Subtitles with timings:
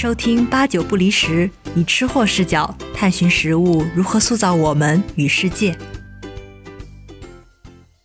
[0.00, 5.76] 收听八九不离十，以吃货视角探寻食物如何塑造我们与世界。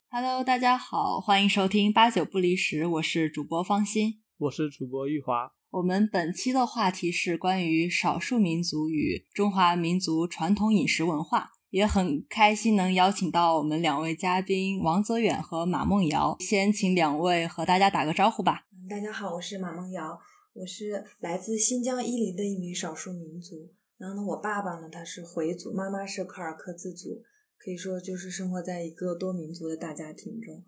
[0.10, 5.52] Hello，大家好，欢迎收听八九不离十，我是主播方心，我是主播玉华。
[5.70, 16.38] 我们本期的话题是关于少数民族与中华民族传统饮食文化，也很开心能邀请到我们两位嘉宾王泽远和马梦瑶。
[16.40, 18.64] 先请两位和大家打个招呼吧。
[18.90, 20.20] 大家好，我是马梦瑶。
[20.54, 27.24] 我是来自新疆伊犁的一名少数民族，然后呢，我爸爸呢他是回族，妈妈是柯尔克孜族，
[27.58, 30.64] 可以说就是生活在一个多民族的大家庭中。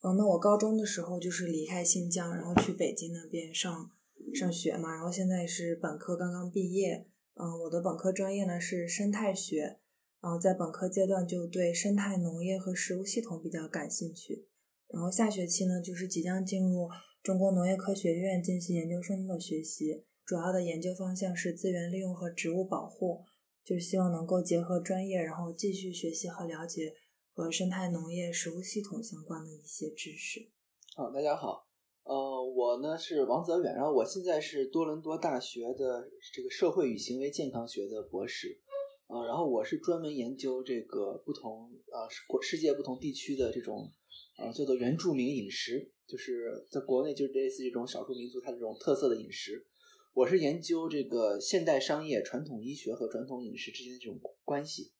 [0.00, 3.90] 嗯，那我高中的时候就是离开新疆，然后去北京那边上
[4.32, 7.06] 上学嘛，然后现在是本科刚刚毕业。
[7.34, 9.78] 嗯，我的本科专业呢是生态学，
[10.22, 14.46] 然后在本科阶段就对生态农业和食物系统比较感兴趣，
[14.88, 16.88] 然后下学期呢就是即将进入。
[17.26, 23.24] 中国农业科学院进行研究生的学习，主要的研究方向是资源利用和植物保护，
[23.64, 26.94] 就希望能够结合专业，然后继续学习和了解
[27.32, 30.48] 和生态农业、食物系统相关的一些知识。
[30.94, 31.66] 好，大家好，
[32.04, 38.60] 呃，我呢是王泽远，然后我现在是多伦多大学的这个社会与行为健康学的博士，
[39.08, 43.90] 呃，然后我是专门研究这个不同呃国世界不同地区的这种
[44.38, 45.90] 呃叫做原住民饮食。
[46.06, 49.66] 就是在国内，就是类似这种少数民族它这种特色的饮食。
[50.14, 54.92] 我是研究这个现代商业、传统医学和传统饮食之间的这种关系。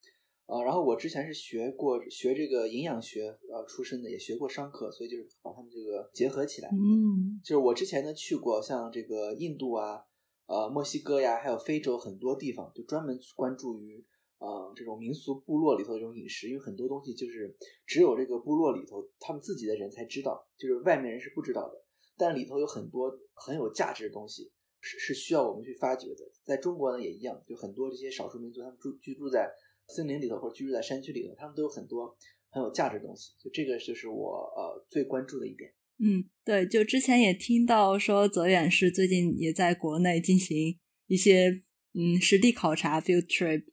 [0.47, 6.69] 呃，然后我之前是学过学这个营养学呃出身的，也学过商科，所以就是把他们这个结合起来。
[6.71, 10.01] 嗯，就是我之前呢去过像这个印度啊、
[10.47, 14.05] 呃墨西哥呀，还有非洲很多地方，就专门关注于。
[14.39, 17.57] 呃，这种民俗部落里头的这种饮食，因为很多东西就是
[17.87, 21.85] 只有这个部落里头他们自己的人才知道，就是外面人是不知道的。
[22.19, 26.31] 但里头有很多很有价值的东西，是是需要我们去发掘的。
[26.45, 29.51] 在中国呢也一样，就很多这些少数民族，他们住居住在
[29.89, 32.15] 森林里头或者居住在山区里头，他们都有很多
[32.51, 33.33] 很有价值的东西。
[33.39, 35.73] 就这个就是我呃最关注的一点。
[35.99, 41.63] 嗯，对，就之前也听到说泽远是最近也在国内进行一些
[41.95, 43.65] 嗯实地考察 field trip。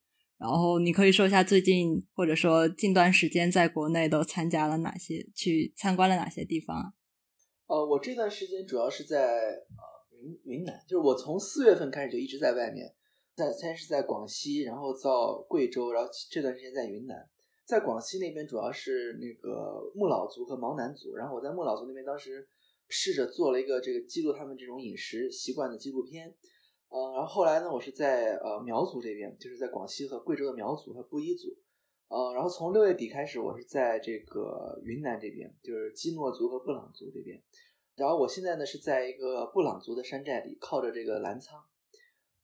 [0.43, 6.93] 然后你可以说一下最近或者说近段时间在国内都参加了哪些，去参观了哪些地方？
[7.67, 12.93] 呃，我这段时间主要是在呃云云南，就是我从四月份开始就一直在外面，
[13.33, 17.15] 在先是在广西，然后到贵州，然后这段时间在云南，
[17.65, 22.45] 在广西那边主要是那个木老族和毛南族，然后我在木老族那边当时
[22.89, 26.35] 试着做了一个这个记录他们这种饮食习惯的纪录片。
[26.93, 31.47] 呃，然后后来呢，我是在呃苗族这边，就是在广西和贵州的苗族和布依族，
[32.07, 37.41] 呃，然后从六月底开始，我是在这个云南这边，就是基诺族和布朗族这边，
[37.95, 41.55] 然后我现在呢是在一个布朗族的山寨里，靠着这个澜沧，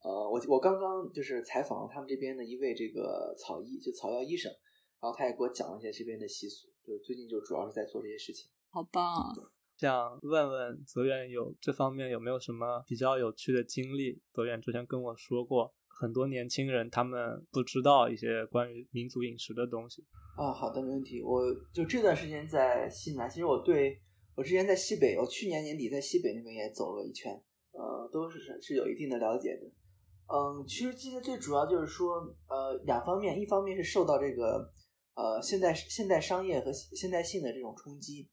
[0.01, 4.51] 呃，我我刚刚就是采访了他们这边的一位这个草医，就草药医生，
[4.99, 9.29] 然后他也给我讲了一些这边的习俗，就最近就主要是在做这些事情，好棒啊！
[9.79, 14.21] 想问问泽远有这方面有没有什么比较有趣的经历？
[14.33, 20.05] 泽远之前跟我说过，很多年轻人他们不知道一些关于民族饮食的东西。
[20.35, 21.23] 啊，好的，没问题。
[21.23, 21.41] 我
[21.73, 23.97] 就这段时间在西南，其实我对
[24.35, 27.31] 我之前在西北，我去年年底在西北那边也走了一圈，
[27.71, 29.65] 呃，都是是有一定的了解的。
[30.27, 32.15] 嗯，其实今天最主要就是说，
[32.49, 34.69] 呃，两方面，一方面是受到这个
[35.15, 38.29] 呃现代现代商业和现代性的这种冲击。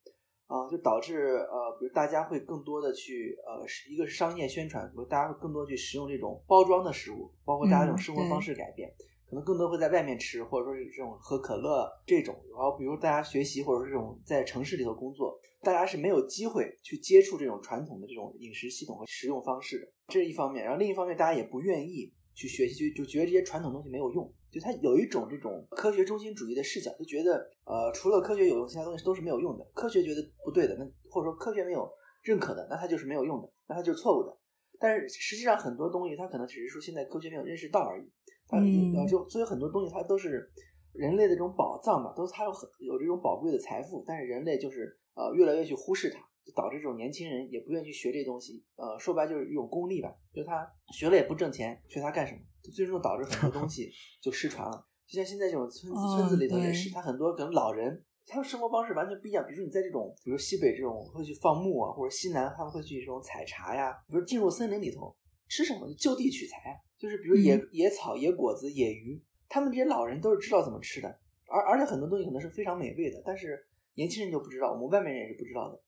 [0.47, 8.89] 啊，就导致呃，比如大家会更多的去呃，一个是商业宣传，比如大家会更多去食用这种包装的食物，包括大家这种生活方式改变，
[9.29, 12.35] 可能更多会在外面吃，或者说是这种喝可乐这种。
[12.51, 20.63] 然后比如大家学习或者是这种在城市里头工作，大家是没有机会去接触这种传统的这种饮食系统和食用方式的，这是一方面。
[20.65, 24.31] 然后另一方面，大家也不愿意去学习，就就觉得这些传统东西没有用。
[24.53, 29.65] 就他有一种这种科学中心主义的视角，就觉得呃，除了科学有用，其他东西都是没有用的。
[29.75, 31.91] 科学觉得不对的，那或者说科学没有
[32.23, 34.37] 认可的，那它就是没有用的，那它就是错误的。
[34.79, 38.05] 但是实际上很多东西，它可能只是说现在科学没有认识到而已。
[38.53, 40.49] 嗯，就所以很多东西它都是
[40.93, 48.65] 人类的这种宝藏嘛，都是它有很有这种宝贵的财富，但是人类就是呃越来越去忽视它，就导致这种年轻人也不愿意去学这东西。
[48.77, 52.41] 呃，说白就是一种功利吧，就是他学了也不挣钱，学它干什么？
[52.73, 53.91] 最终导致很多东西
[54.23, 59.45] 就失传了，就像现在这种村子村子里头也是，他很多可能老人，他的生活方式完全不一样。
[59.45, 65.15] 比如说你在这种，比如西北这种会去放牧啊，或者西南他们会去这种采茶呀，比如进入森林里头
[65.49, 71.09] 吃什么就就地取材啊，就是比如野野草、野果子、野鱼，他们这些老人都是知道怎么吃的，
[71.49, 73.65] 而而且很多东西可能是非常美味的，但是
[73.95, 75.81] 年轻人就不知道，我们外面人也是不知道的，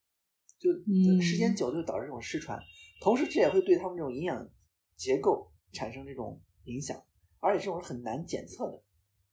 [0.58, 0.70] 就
[1.20, 2.58] 时间久就导致这种失传，
[3.00, 4.48] 同时这也会对他们这种营养。
[4.98, 7.00] 结构产生这种影响，
[7.38, 8.82] 而且这种是很难检测的，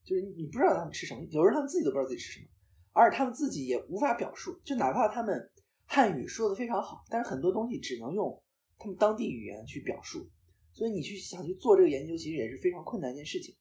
[0.03, 2.45] 就是你不知道他们吃什么，有时候他们自己都不知道自己吃什么，
[2.91, 5.51] 而且他们自己也无法表述，就哪怕他们
[5.87, 8.39] 汉语说的非常好，但是很多东西只能用
[8.77, 10.29] 他们当地语言去表述，
[10.71, 13.55] 所以你去想去做这个研究，其实也是非常困难一件事情。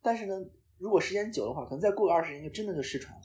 [0.00, 0.34] 但是呢，
[0.78, 3.22] 如果时间久的话，可能再过个二十年就真的就失传了。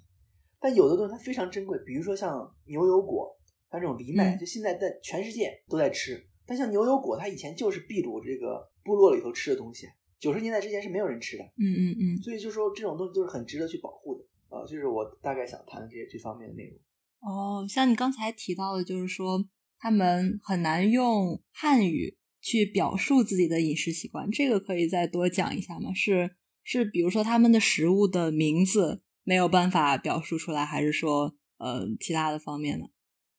[0.59, 3.33] 但有的东西它非常珍贵，比如说像牛油果，
[3.75, 6.25] 像这种藜麦，就现在在全世界都在吃。
[6.45, 9.88] 但像牛油果，它以前就是秘鲁这个部落里头吃的东西，
[10.19, 11.44] 九十年代之前是没有人吃的。
[11.57, 12.18] 嗯嗯嗯。
[12.22, 16.80] 所以就说这种东西都是很值得去保护的呃，就是我大概想谈的这这方面的内容。
[17.19, 19.44] 哦，像你刚才提到的，就是说
[19.80, 25.92] 他们很难用汉语去表述自己的饮食习惯，这个可以再多讲一下吗？
[25.94, 32.86] 是是，比如说他们的食物的名字没有办法表述出来，还是说呃其他的方面呢？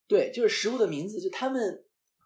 [0.06, 1.82] 对，就是食物的名字，就他们。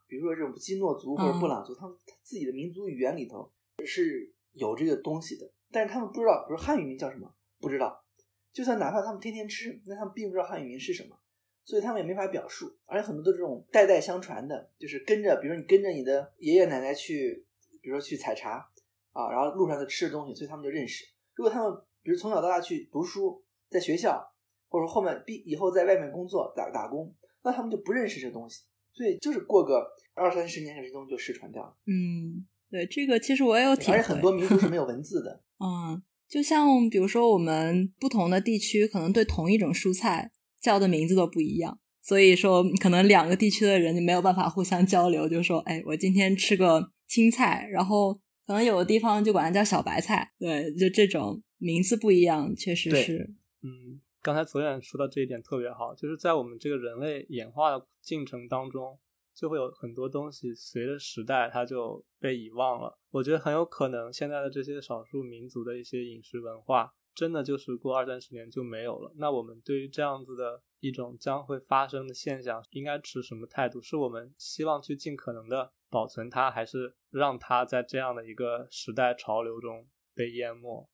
[0.07, 3.49] 比如说这种基诺族或者布朗族，他们自己的民族语言里头
[3.87, 8.05] 是有这个东西的，但是他们不知道，比如汉语名叫什么，不知道。
[8.53, 11.17] 就算哪怕他们天天吃，那他们并不知道汉语名是什么，
[11.65, 12.77] 所以他们也没法表述。
[12.87, 17.47] 而且很多的这种代代相传的，就是跟着，比如说你跟着你的爷爷奶奶去，
[17.81, 18.69] 比如说去采茶
[19.13, 21.05] 啊，然后路上就吃的东西，所以他们就认识。
[21.35, 21.73] 如果他们
[22.03, 24.29] 比如从小到大去读书，在学校，
[24.69, 28.63] 或者后面毕以后在外面工作打打工，那他们就不认识这东西。
[28.93, 31.75] 所以就是过个二三十年，这东西就失传掉了。
[31.87, 33.97] 嗯，对，这个其实我也有体会。
[33.97, 35.43] 而且很多民族是没有 文字的。
[35.59, 45.29] 嗯，就像比如说我们不同的地区，可能对同一种蔬菜叫的名字都不一样，所以说可能两个地区的人就没有办法互相交流。
[45.29, 48.15] 就说，哎，我今天吃个青菜，然后
[48.45, 50.33] 可能有的地方就管它叫小白菜。
[50.39, 53.31] 对，就这种名字不一样，确实是。
[53.63, 54.01] 嗯。
[54.23, 58.99] 刚才左远说到这一点特别好，就是在我们这个人类演化的进程当中，
[59.35, 62.99] 就会有很多东西随着时代它就被遗忘了。
[63.11, 69.11] 我觉得很有可能现在的这些少数民族的一些饮食文化，真的就是过二三十年就没有了。
[69.17, 73.81] 那我们对于这样子的一种将会发生的现象，应该持什么态度？
[73.81, 80.87] 是我们希望去尽可能的保存它，还是让它在这样的一个时代潮流中被淹没？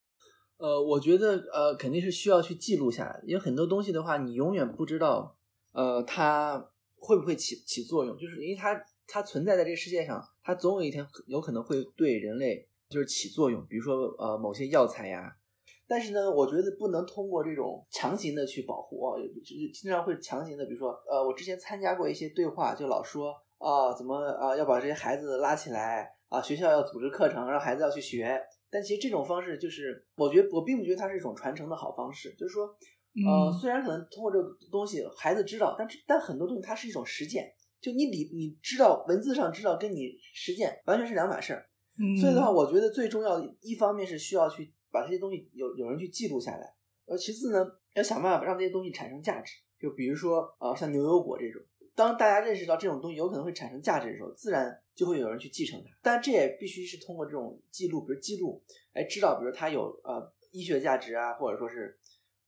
[0.59, 5.37] 呃，我觉得呃肯定是需要去记录下来，因为很多东西的话，你永远不知道
[5.73, 8.75] 呃它会不会起起作用，就是因为它
[9.07, 15.37] 它存在在这个世界上，它总有一天有可能会对人类就是起作用，比如说呃某些药材呀。
[15.87, 19.15] 但是呢，我觉得不能通过这种强行的去保护啊，
[19.45, 28.41] 就是经常会强行的，比如说呃我之前参加过一些对话，就老说啊怎么啊要把这些孩子拉起来啊，学校要组织课程，让孩子要去学。
[28.71, 32.35] 但其实这种方式就是，我觉得我并不觉得它是一种传承的好方式。
[32.39, 32.67] 就是说，
[33.27, 37.53] 呃，虽然可能通过这个东西孩子知道，但但很多东西它是一种实践。
[37.81, 41.69] 就你理你知道文字上知道，跟你实践完全是两码事儿。
[42.21, 46.75] 所以的话，我觉得最重要的一方面是需要去把这些东西有有人去记录下来，
[47.07, 47.65] 呃，其次呢，
[47.95, 49.53] 要想办法让这些东西产生价值。
[49.79, 51.63] 就比如说，呃，像牛油果这种。
[51.97, 55.91] 当大家认识到这种东西有可能会产生价值的时候，自然就会有人去继承它。
[56.03, 58.63] 但这也必须是通过这种记录，比如记录，
[58.93, 61.99] 来知道，比如它有呃医学价值啊，或者说是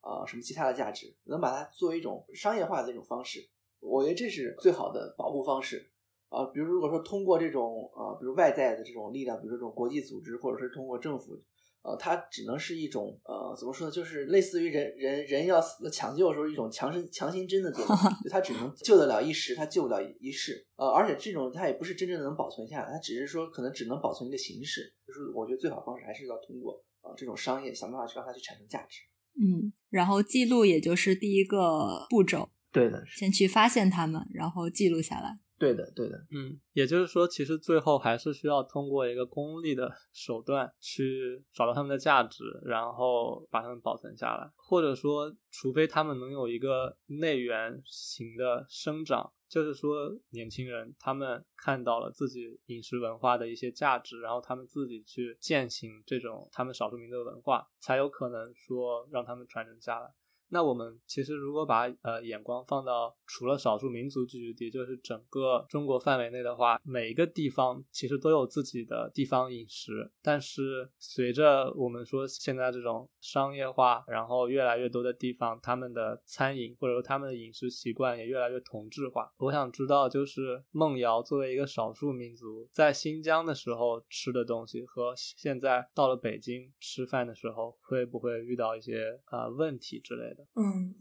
[0.03, 3.49] 呃什么其他的价值，能把它作为一种商业化的一种方式。
[3.81, 5.91] 我觉得这是最好的保护方式
[6.29, 6.45] 啊。
[6.53, 11.41] 比如如果说通过这种呃，比如外在的这种力量，比如说这种国际组织，或者是通过政府。
[11.83, 13.91] 呃，它只能是一种呃，怎么说呢？
[13.93, 20.67] 就是类似于人人人要死抢救的时候一种强身强心针的作用， 就它只能救得了一时，它救不了一世。
[20.77, 24.93] 呃，而且这种它也不是真正的能保存下来，它只是说可能只能保存一个形式。
[25.07, 29.01] 就是我觉得最好方式还是要通过啊这种商业想办法去让它去产生价值。
[29.41, 32.51] 嗯，然后记录也就是第一个步骤。
[32.71, 35.39] 对的，先去发现它们，然后记录下来。
[35.59, 60.09] 对的，对的，嗯，也就是说，其实最后还是需要通过一个功利的 手段去找到他们的价值，然后把它们保存下来，或者说，除非他们能有一个内源型的生长，就是说，年轻人他们看到了自己饮食文化的一些价值，然后他们自己去践行这种他们少数民族的文化，才有可能说让他们传承下来。
[60.51, 70.11] 那我们其实如果把呃眼光放到除了少数民族聚居地，就是整个中国范围内的话，每一个地方其实都有自己的地方饮食。
[70.23, 79.31] 但是随着我们说现在这种商业化，然后越来越多的地方，他们的餐饮或者说他们的饮食习惯也越来越同质化。
[79.37, 90.38] 我想知道，就是孟瑶作为一个少数民族，在新疆的时候吃的东西和现在到了北京吃饭的时候，会不会遇到一些呃问题之类的？
[90.57, 90.95] 嗯，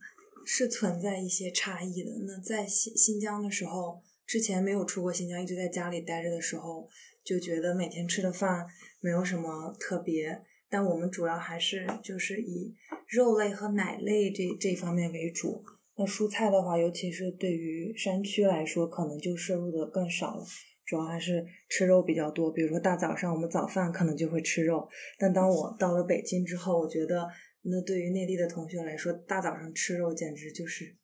[0.45, 2.11] 是存在一些差异的。
[2.25, 6.87] 那在新新疆的时候，之前没有出过新疆，一直在家里待着的时候，
[7.23, 8.65] 就觉得每天吃的饭
[8.99, 10.41] 没有什么特别。
[10.69, 12.75] 但我们主要还是就是以
[13.07, 15.63] 肉类和奶类这这方面为主。
[15.95, 20.45] 那蔬菜的话，尤其是对于山区来说，可能就摄入的更少了。
[20.85, 22.51] 主要还是吃肉比较多。
[22.51, 24.87] 比如说大早上我们早饭可能就会吃肉。
[25.17, 27.27] 但当我到了北京之后，我觉得
[27.63, 30.95] 那对于内地的同学来说，大早上吃肉简直就是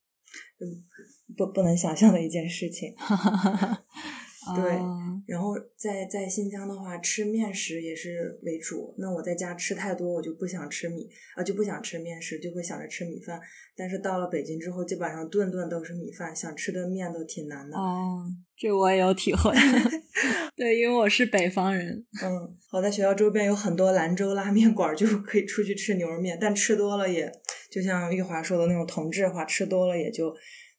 [0.60, 0.84] 嗯
[1.36, 2.94] 不不能想象的一件事情。
[2.96, 3.86] 哈哈哈哈
[4.56, 4.64] 对，
[5.26, 8.94] 然后在在新疆的话，吃面食也是为主。
[8.98, 13.40] 那我在家吃太多，我就不想吃米啊，就不想吃面食，就会想着吃米饭。
[13.76, 17.78] 但是到了北京之后，基本上顿顿都是米饭，想吃顿面都挺难的。
[17.78, 18.26] 哦，
[18.58, 19.52] 这我也有体会。
[20.56, 22.06] 对，因为我是北方人。
[22.22, 26.38] 嗯，好在学校周边有很多兰州拉面馆，就可以出去吃牛肉面。
[26.40, 27.32] 但吃多了，也
[27.72, 30.30] 就像玉华说的那种同质化，吃多了也就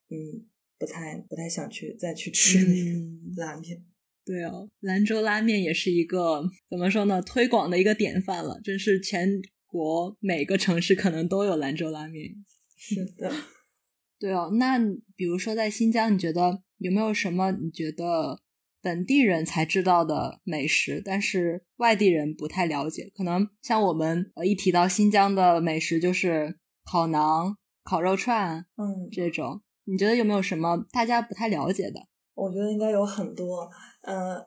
[0.09, 0.45] 嗯。
[0.77, 3.83] 不太不太想去再去吃那个拉面，
[4.25, 12.35] 对哦，兰州拉面也是一个怎么说呢，推广的一个典范了，真是全国每个城市可能都有兰州拉面。
[12.77, 13.31] 是的，
[14.19, 14.79] 对哦，那
[15.15, 18.41] 比如说在新疆，你觉得有没有什么你觉得
[18.81, 23.11] 本地人才知道的美食，但是外地人不太了解？
[23.15, 29.61] 可能像我们呃一提到新疆的美食，就是烤馕、烤肉串，嗯，这种。
[29.85, 31.99] 你觉得有没有什么大家不太了解的？
[32.33, 33.69] 我觉得应该有很多。
[34.01, 34.45] 呃，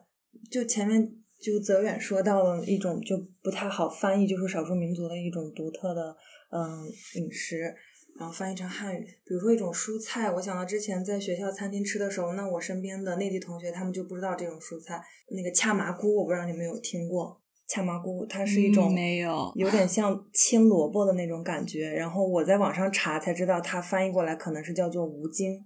[0.51, 6.15] 就前面就泽远说到了一种就不太好翻译，就是少数民族的一种独特的
[6.51, 7.73] 嗯饮食，
[8.19, 9.03] 然后翻译成汉语。
[9.25, 17.41] 比如说一种蔬菜，我想到之前在学校餐厅吃的时候，那我身边的内地同学他们就不知道这种蔬菜，那个恰麻菇，我不知道你们有听过。
[17.69, 21.87] 恰麻菇，它是一种没有，有点像青萝卜的那种感觉。
[21.91, 25.63] 然后我在网上查才知道，它翻译过来可能是叫做无精。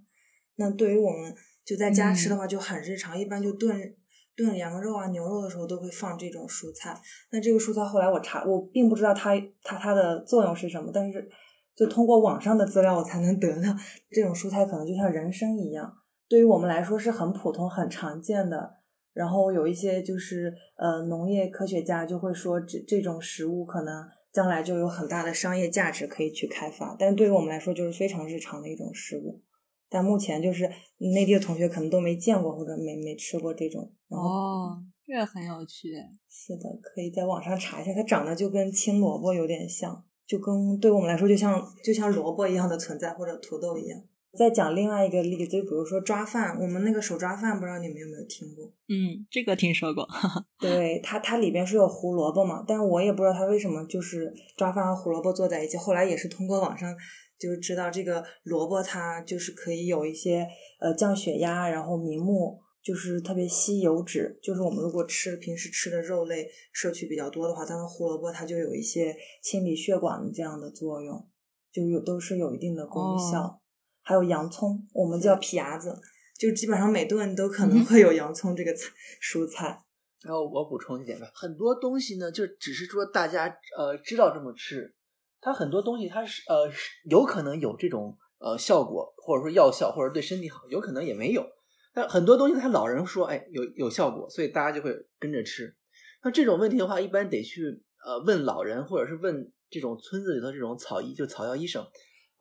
[0.58, 1.34] 那对于我们
[1.64, 3.96] 就在家吃的话就很日常，一般就炖
[4.36, 6.94] 炖羊肉啊、牛肉的时候都会放这种蔬菜。
[7.32, 9.32] 那这个蔬菜后来我查，我并不知道它
[9.64, 11.26] 它它的作用是什么，但是
[11.74, 13.74] 就通过网上的资料我才能得到，
[14.12, 15.90] 这种蔬菜可能就像人参一样，
[16.28, 18.84] 对于我们来说是很普通、很常见的。
[19.14, 20.52] 然后有一些就是
[20.84, 29.42] 呃，农业科学家就会说，这这种食物可能将来就有很大的商业价值可以去开发，但对于我们来说就是非常日常的一种食物。
[29.88, 33.94] 但目前就是内地的同学可能都没见过或者没没吃过这种。
[34.10, 35.88] 哦，这个很有趣。
[36.28, 44.02] 是的，可以在网上查一下，它长得就跟青萝卜有点像，就跟对我们来说就像就像萝卜一样的存在，或者土豆一样。
[44.38, 48.66] 再讲另外一个例子，就比如说抓饭，我们那个手抓饭，不知道你们有没有听过？
[48.90, 50.08] 嗯，这个听说过。
[50.60, 55.78] 对它，它里边是有胡萝卜嘛，但我也不知道它为什么就是抓饭和胡萝卜做在一起。
[55.78, 56.96] 后来也是通过网上
[57.38, 60.48] 就知道，这个萝卜它就是可以有一些
[60.80, 64.40] 呃降血压，然后明目，就是特别吸油脂。
[64.42, 71.24] 就是我们如果吃平时吃的肉类摄取比较多的话，它的胡萝卜它就有一些清理血管这样的作用，
[71.72, 73.60] 就有都是有一定的功效。
[74.04, 76.00] 还有洋葱，我们叫皮牙子，
[76.38, 78.92] 就基本上每顿都可能会有洋葱这个菜
[79.22, 79.84] 蔬菜。
[80.22, 84.94] 然后我补充一点吧，很多东西呢，就只是说大家呃知道这么吃，
[85.42, 86.72] 它很多东西它是呃
[87.10, 91.46] 有可能有这种呃效果，或者说药效，或者对身体好，有可能也没有。
[91.94, 95.76] 但很多东西，他老人说哎有有效果，所以大家就会跟着吃。
[96.24, 101.86] 那这种问题的话，一般得去呃问老人，或者是问这种村子里头这种草医，就草药医生。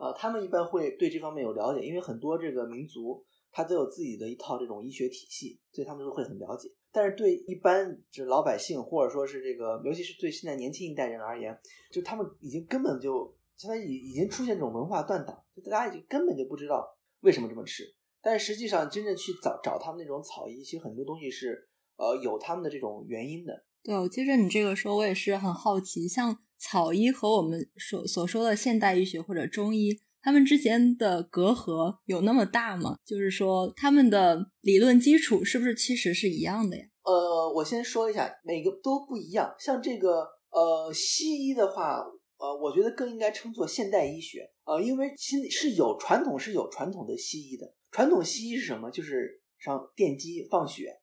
[0.03, 6.69] 呃，他们一般会对这方面有了解，因为很多这个民族他都有自己的一套这种医学体系，所以他们都会很了解。
[6.91, 11.57] 但是对一般这老百姓，或者说是这个，尤其是对现在年轻一代人而言，
[11.93, 16.85] 就他们已经根本就相当于已已经出现这种文化断档，就大家已经根本就不知道
[17.21, 17.85] 为什么这么吃。
[18.21, 23.65] 但是实际上，真正去找找他们那种草医，其实很多东西是呃有他们的这种原因的。
[23.85, 26.37] 对，我接着你这个说，我也是很好奇，像。
[26.63, 32.97] 草医和我们所所说的现代医学或者中医，他们之间的隔阂有那么大吗？
[33.05, 36.85] 就是说，他们的理论基础是不是其实是一样的呀？
[37.03, 39.53] 呃，我先说一下，每个都不一样。
[39.59, 41.99] 像这个呃，西医的话，
[42.39, 47.75] 呃，我觉得更应该称作现代医学呃，因为其是有传统是有传统的西医的。
[47.91, 48.89] 传统西医是什么？
[48.89, 51.01] 就是上电击放血，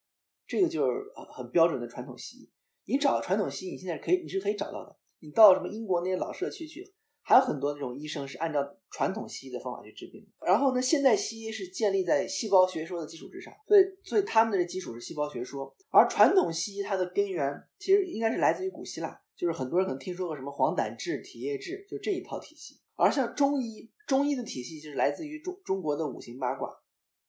[0.47, 1.03] 这个就是
[1.35, 2.49] 很标准的传统西医。
[2.85, 4.95] 你找传统西医，你现在可以你是可以找到的。
[5.19, 6.83] 你到什么英国那些老社区去，
[7.21, 8.59] 还有很多那种医生是按照
[8.89, 10.25] 传统西医的方法去治病。
[10.45, 15.75] 然后呢，现代西医是建立在细胞学说的基础之上，所以所以他们的基础是细胞学说。
[15.89, 22.79] 而传统西医它的根源其实应该是来自于古希腊，就是很多人可能听说过什么黄疸治、体液治，就这一套体系。
[22.95, 26.69] 而像中医，中医的体系就是来自于中中国的五行八卦，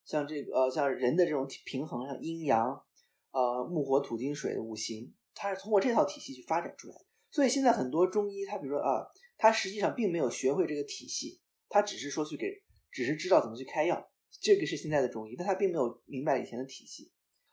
[0.04, 2.82] 像这个呃像人的这种平衡，像阴阳，
[3.32, 7.04] 呃木火土金水的五行，它是通过这套体系去发展出来的。
[7.30, 9.06] 所以现在很多中医，他比如说啊，
[9.38, 12.46] 他实际上并没有学会这个体系，他只是说去给，
[12.90, 14.10] 只是知道怎么去开药，
[14.40, 17.12] 这个是现在的中医，但他并没有明白以前的体系。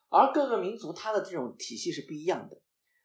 [0.10, 2.62] 而各个民族它的这种体系是不一样的，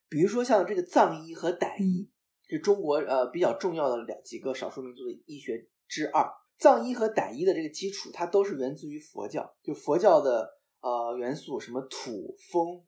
[0.09, 2.09] 比如说像这个藏医和傣医，
[2.49, 6.31] 是中国呃比较重要的两几个少数民族的医学之二。
[6.59, 10.49] 藏医和傣医的这个基础，它都是源自于佛教，就佛教的
[10.81, 12.85] 呃元素，什么土、风、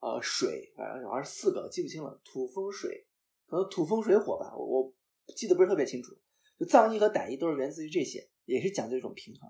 [0.00, 3.06] 呃水，反正好像是四个，记不清了，土、风、水。
[3.54, 4.92] 可能土风水火吧，我我
[5.36, 6.10] 记得不是特别清楚。
[6.58, 9.48] 就藏医和傣医都是源自于这些，也是讲究一种平衡。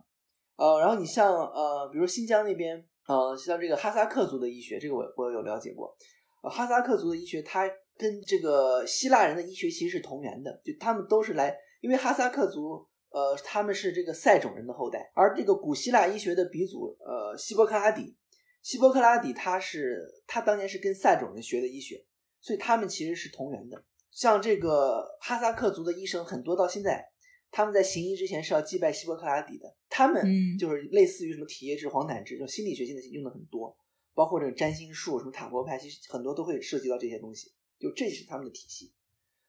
[0.57, 5.97] 呃，然后你像呃，比如新疆那边，呃，像这个哈萨克族的医学，这个我我有了解过。
[6.43, 18.15] 呃，哈萨克族的医学，它跟这个希腊人的医学其实是同源的，就他们都是来，因为哈萨克族，呃，他们是这个塞种人的后代，而这个古希腊医学的鼻祖，呃，希波克拉底，
[18.63, 22.05] 希波克拉底他是他当年是跟塞种人学的医学。
[22.41, 27.05] 所以他们其实是同源的，像这个哈萨克族的医生很多，到现在
[27.51, 29.77] 他们在行医之前是要祭拜希波克拉底的。
[29.91, 30.25] 他们
[30.57, 33.77] 就是类似于什么体液质、黄疸质，就心理学现在用的很多，
[34.15, 37.53] 包括这个占星术、什么塔罗牌，其实很多都会涉及到这些东西。
[37.79, 38.93] 就这是他们的体系。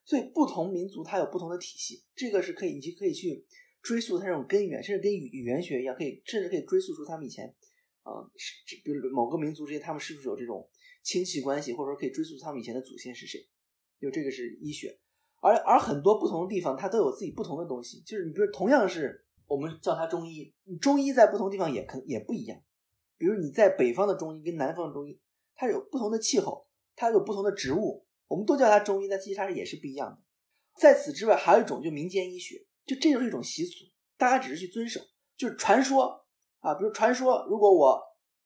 [0.04, 3.46] 所以不同民族它有不同的体系，这个是可以，你可以去
[3.84, 7.46] 追溯它这种根源，甚至跟语语言学一样，可以甚至可以追溯出他们以前，
[8.02, 10.68] 啊，是比如某个民族之间他们是不是有这种。
[11.04, 13.40] 亲戚关系，或者说可以追溯他们以前的祖先是谁，
[14.00, 15.00] 就这个是医学，
[15.42, 18.02] 而而很多不同的地方，它都有自己不同的东西。
[18.02, 22.60] 就是你比如同样是我们叫它中医，中医在不同地方也可也不一样。
[23.18, 25.20] 比如你在北方的中医跟南方的中医，
[25.56, 30.18] 它有不同的气候，它有不同的植物，我们都叫它中医，但其实它是也是不一样的。
[30.78, 33.86] 在此之外，还有一种就民间医学，就这就是一种习俗，
[34.18, 35.00] 大家只是去遵守，
[35.38, 36.26] 就是传说
[36.60, 38.02] 啊，比如传说，如果我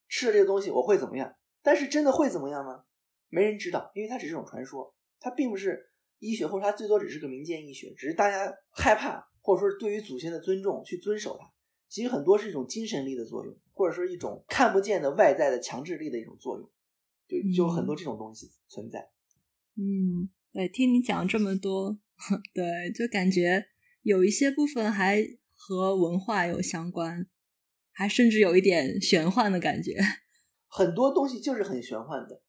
[0.07, 1.33] 吃了这个东西，我会怎么样？
[1.63, 2.83] 但是真的会怎么样吗？
[3.29, 11.51] 没人知道，因为它只是种传说，它并不是医学，或者它最多只是个民间医学，只是大家害怕，或者说是对于祖先的尊重去遵守它。
[11.87, 16.69] 其实很多是一种精神力的作用，或者说一种看不见的外在的强制力的一种作用，
[17.27, 19.09] 就就有很多这种东西存在。
[19.75, 21.99] 嗯，对，听你讲这么多，
[22.53, 23.65] 对，就感觉
[24.03, 25.23] 有一些部分还
[25.55, 27.27] 和文化有相关，
[27.91, 29.97] 还甚至有一点玄幻的感觉。
[30.67, 32.43] 很多东西就是很玄幻的，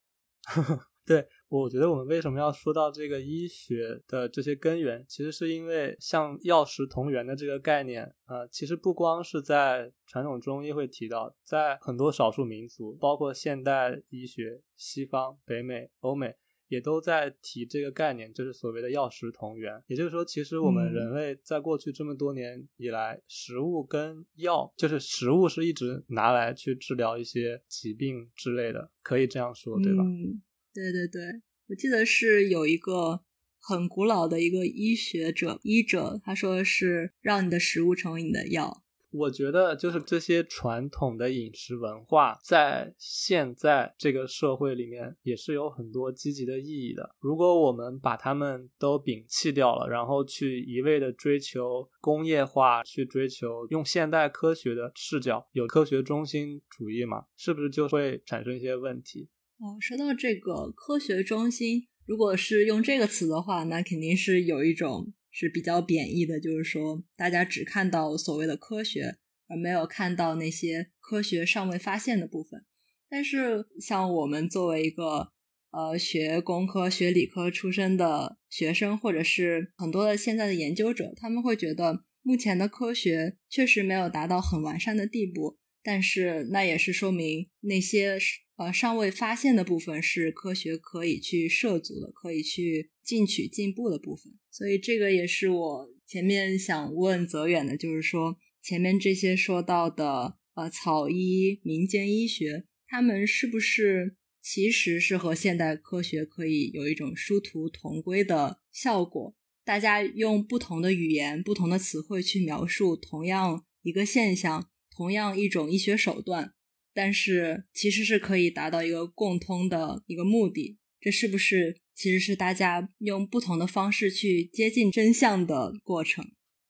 [1.06, 16.36] 对我觉得我们为什么要说到这个医学的这些根源，其实是因为像药食同源的这个概念，呃，其实不光是在传统中医会提到，在很多少数民族，包括现代医学、西方、北美、欧美。
[16.68, 19.82] 也都在提这个概念，就是所谓的药食同源。
[19.88, 30.04] 也就是说，其实我们人类在过去这么多年以来，食物跟药，就是食物是一直拿来去治疗一些疾病之类的，可以这样说，对吧？
[30.04, 30.40] 嗯，
[30.72, 33.20] 对对对，我记得是有一个
[33.58, 38.84] 很古老的一个医学者医者，他说是让你的食物成为你的药。
[39.12, 47.10] 我觉得就是这些传统的饮食文化，在现在这个社会里面也是有很多积极的意义的。
[47.18, 59.28] 如果我们把它们都摒弃掉了，然后去一味的追求工业化，去追求用现代科学的视角，有科学中心主义嘛，是不是就会产生一些问题？
[59.60, 65.12] 哦，说到这个科学中心，如果是用这个词的话，那肯定是有一种。
[65.32, 69.14] 是比较贬义的，就是说大家只看到所谓的科学，
[69.46, 72.64] 而没有看到那些科学尚未发现的部分。
[73.08, 75.30] 但是，像我们作为一个
[75.70, 85.59] 呃学工科、学理科出身的学生，或者是很多的现在的研究者，他们会觉得目前的科学确实没有达到很完善的地步。
[85.82, 88.18] 但是，那也是说明那些
[88.56, 94.32] 呃尚未发现的部分是科学可以去涉足的，可以去进取进步的部分。
[94.50, 109.34] 所以，这个也是我前面想问泽远的，就是说前面这些说到的呃草医、民间医学，他们是不是其实是和现代科学可以有一种殊途同归的效果？
[109.64, 114.68] 大家用不同的语言、不同的词汇去描述同样一个现象。
[115.00, 116.52] 同样一种医学手段，
[116.92, 120.76] 但是其实是可以达到一个共通的一个目的。
[121.00, 126.22] 这是不是其实是大家用不同的方式去接近真相的过程？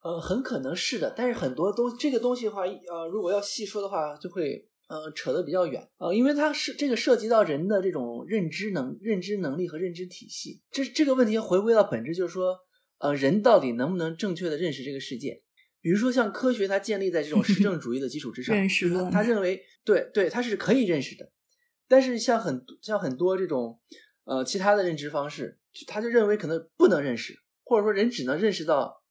[0.04, 1.12] 呃，很可能是的。
[1.16, 10.62] 但是很多东这个东西的话，呃，如果要细说的话，就会呃扯得比较远呃，因为它是这个涉及到人的这种认知能、认知能力和认知体系。
[10.70, 12.56] 这这个问题回归到本质，就是说，
[13.00, 15.42] 呃，人到底能不能正确的认识这个世界？
[15.80, 18.54] 比如说，像科学，它建立在这种实证主义的基础之上，
[19.10, 21.30] 他认为，对对，它是可以认识的。
[21.88, 23.80] 但是像很像很多这种
[24.24, 29.02] 呃其他的认知方式，他就认为可能不能认识，或者说人只能认识到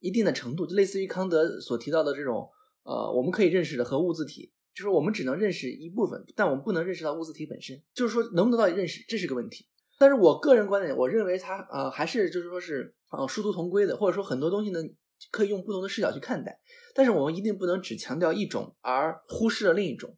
[0.00, 2.50] 一定的程度，就类似于康德所提到的这种
[2.82, 9.66] 呃我们可以认识的和物自体，就是我们只能认识一部分，但我们不能认识到物自体本身，就是说能不能到认识，这是个问题。
[9.98, 14.80] 但是我个人观点，我认为它呃还是就是说是呃殊途同归的，或者说很多东西呢
[15.30, 16.60] 可以用不同的视角去看待，
[16.94, 20.16] 但是我们一定不能只强调一种而忽视了另一种。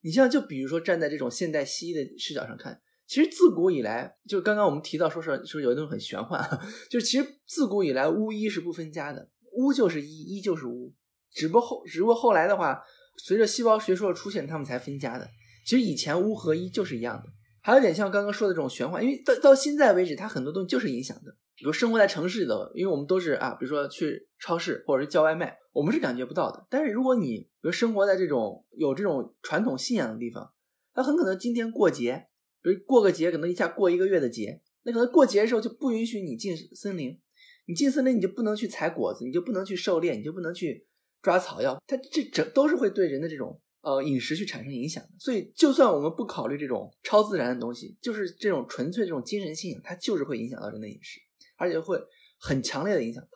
[0.00, 6.40] 你像就比如说站在这种现代西医的视角上看，其实自古以来就刚刚我们提到说是说有一种很玄幻，
[6.88, 10.94] 就其实自古以来巫医是不分家的，巫就是医，医就是巫，
[11.30, 12.80] 只不过后只不过后来的话，
[13.16, 15.28] 随着细胞学说的出现，他们才分家的。
[15.66, 17.37] 其实以前巫和医就是一样的。
[17.68, 21.36] 还有点像刚刚说的这种玄幻，因为到到现在为止，它很多东西就是影响的。
[21.54, 26.66] 比如生活在城市里的，因为我们都是啊，比如说去超市或者是叫外卖，我们是感觉不到的。
[26.70, 30.50] 但是如果你比如生活在这种有这种传统信仰的地方，
[30.94, 32.28] 它很可能今天过节，
[32.62, 37.20] 比如过个节，可能一下过一个月的节，那可能过节的时候就不允许你进森林，
[37.66, 40.86] 你进森林你就不能去采果子，你就不能去狩猎，你就不能去
[41.20, 43.60] 抓草药，它这这都是会对人的这种。
[43.80, 51.20] 呃，饮食去产生影响的，所以就算我们不考虑这种超自然的东西，就是这种纯粹这种精神信仰，它就是会影响到人的饮食，
[51.56, 51.96] 而且会
[52.40, 53.30] 很强烈的影响到。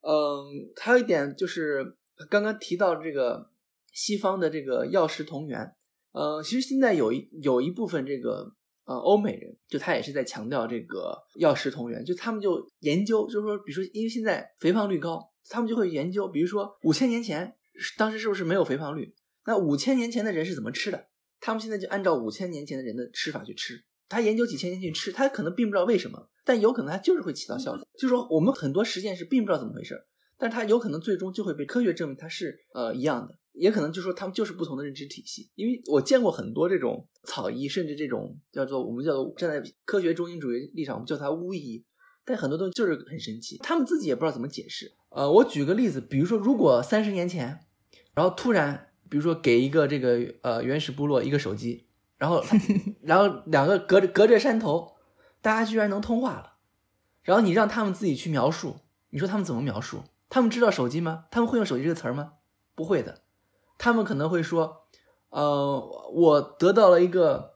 [0.00, 1.96] 嗯，还有一点就是
[2.28, 3.50] 刚刚提到这个
[3.92, 5.74] 西方的这个药食同源，
[6.12, 8.52] 呃，其实现在有一有一部分这个
[8.84, 17.56] 呃欧美人，就他也是在强调这个药食同源，就他们就研究，就是说，比如说因为现在肥胖率高，他们就会研究，比如说五千年前
[17.96, 19.14] 当时是不是没有肥胖率？
[19.46, 21.06] 那五千年前的人是怎么吃的？
[21.40, 23.84] 他们现在就按照五千年前的人的吃法去吃。
[24.08, 27.86] 他研究几千年去吃，他可能并不知道为什么，但有可能他就是会起到效果。
[27.94, 30.06] 就是说，我们很多实践是并不知道怎么回事，
[30.38, 33.38] 但是他有可能最终就会被科学证明它是呃一样的。
[33.52, 35.50] 也可能就说他们就是不同的认知体系。
[35.54, 41.84] 因为我见过很多这种草医，甚至这种叫做我们叫做站在科学中心主义立场，我们叫它巫医，
[42.24, 44.92] 但很多东西就是很神奇，他们自己也不知道怎么解释。
[45.10, 47.60] 呃，我举个例子，比如说，如果三十年前，
[48.14, 48.90] 然后突然。
[49.08, 51.86] 比如说，给一个这个呃原始部落一个手机，
[52.16, 52.42] 然后
[53.02, 54.96] 然后两个隔着隔着山头，
[55.40, 56.54] 大家居然能通话了。
[57.22, 58.78] 然后你让他们自己去描述，
[59.10, 60.02] 你说他们怎么描述？
[60.28, 61.26] 他们知道手机吗？
[61.30, 62.34] 他们会用手机这个词儿吗？
[62.74, 63.22] 不会的。
[63.78, 64.86] 他们可能会说，
[65.30, 67.54] 呃，我得到了一个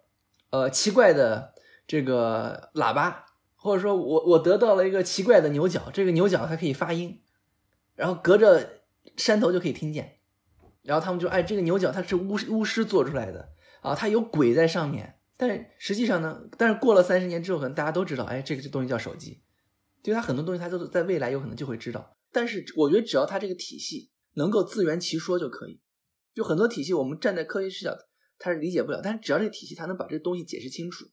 [0.51, 1.55] 呃奇怪的
[1.87, 7.21] 这个喇叭，或者说我我得到了一个奇怪的牛角，这个牛角它可以发音，
[7.95, 8.83] 然后隔着
[9.17, 10.18] 山头就可以听见。
[10.89, 13.47] 然后他们就哎，这个牛角它是巫巫师做出来的
[13.83, 15.17] 啊，它有鬼在上面。
[15.37, 19.43] 但实际上呢，但是过了三十年之后，可能大家都知道，哎，这个这东西叫手机。
[20.03, 22.17] 就它很多东西，它都在未来有可能就会知道。
[22.33, 25.79] 但是我觉得只要它这个体系能够自圆其说就可以。
[26.35, 27.95] 就很多体系，我们站在科学视角，
[28.39, 29.03] 它是理解不了。
[29.05, 31.05] 但是只要这个体系它能把这个东西解释清楚，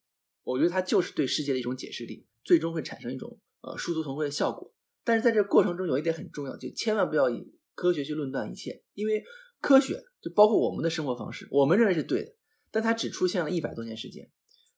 [0.45, 4.73] 我觉得它就是对世界的一种解释力，最终会产生一种呃殊途同归的效果。
[5.03, 9.23] 但是在这个过程中有一点很重要，就千万不要以科学去论断一切，因为。
[9.61, 12.35] 科学就包括我们的生活方式，我们认为是对的，
[12.71, 14.29] 但它只出现了一百多年时间，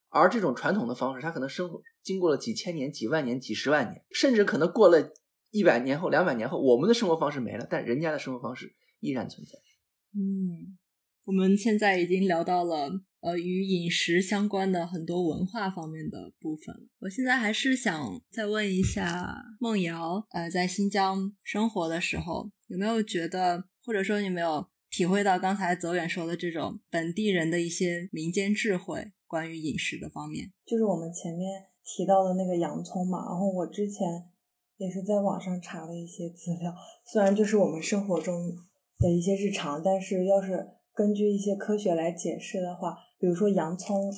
[0.09, 5.11] 而这种传统的方式，它可能生活经过了几千年、几万年、几十万年，甚至可能过了
[5.51, 9.57] 一百年后、两百年后，我们的生活方式没了，但人家的生活方式依然存在。
[10.13, 10.77] 嗯，
[11.25, 12.89] 我们现在已经聊到了
[13.21, 24.67] 呃与饮食相关的很多文化方面的部分，我现在还是想再问一下梦瑶，呃，在新疆生活的时候，有没有觉得，或者说你没有？
[24.89, 33.25] 体会到刚才泽远说的这种本地人的一些民间智慧，关于饮食的方面，就是我们前面提到的那个洋葱嘛。
[33.25, 34.29] 然后我之前
[34.77, 36.73] 也是在网上查了一些资料，
[37.05, 38.55] 虽然就是我们生活中
[38.97, 44.09] 的一些日常，但是要是根据一些科学来解释的话，比如说洋葱，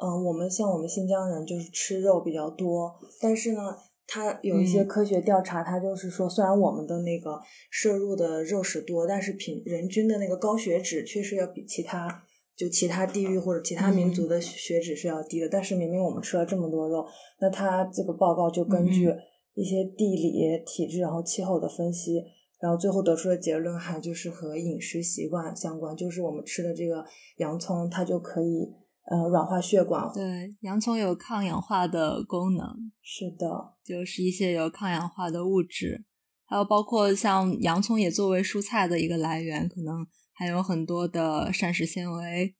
[0.00, 3.76] 嗯，我们像我们新疆人就是吃肉比较多，但是呢。
[4.14, 12.22] 它有一些科学调查，它就是说，虽然我们的那个摄入的肉食多，但是平人均的那个高血脂确实要比其他
[12.54, 15.48] 就其他地域或者其他民族的血脂是要低的。
[15.48, 17.06] 但是明明我们吃了这么多肉，
[17.40, 19.10] 那它这个报告就根据
[19.54, 22.22] 一些地理、体质然后气候的分析，
[22.60, 27.02] 然后最后得出的结论还就是和饮食习惯相关，就是我们吃的这个
[27.38, 28.74] 洋葱，它就可以。
[29.10, 30.10] 呃，软化血管。
[30.14, 32.92] 对，洋葱有抗氧化的功能。
[33.02, 36.04] 是的，就是一些有抗氧化的物质，
[36.44, 42.54] 还有包括像洋葱也作为蔬菜的一个来源，可能还有很多的膳食纤维，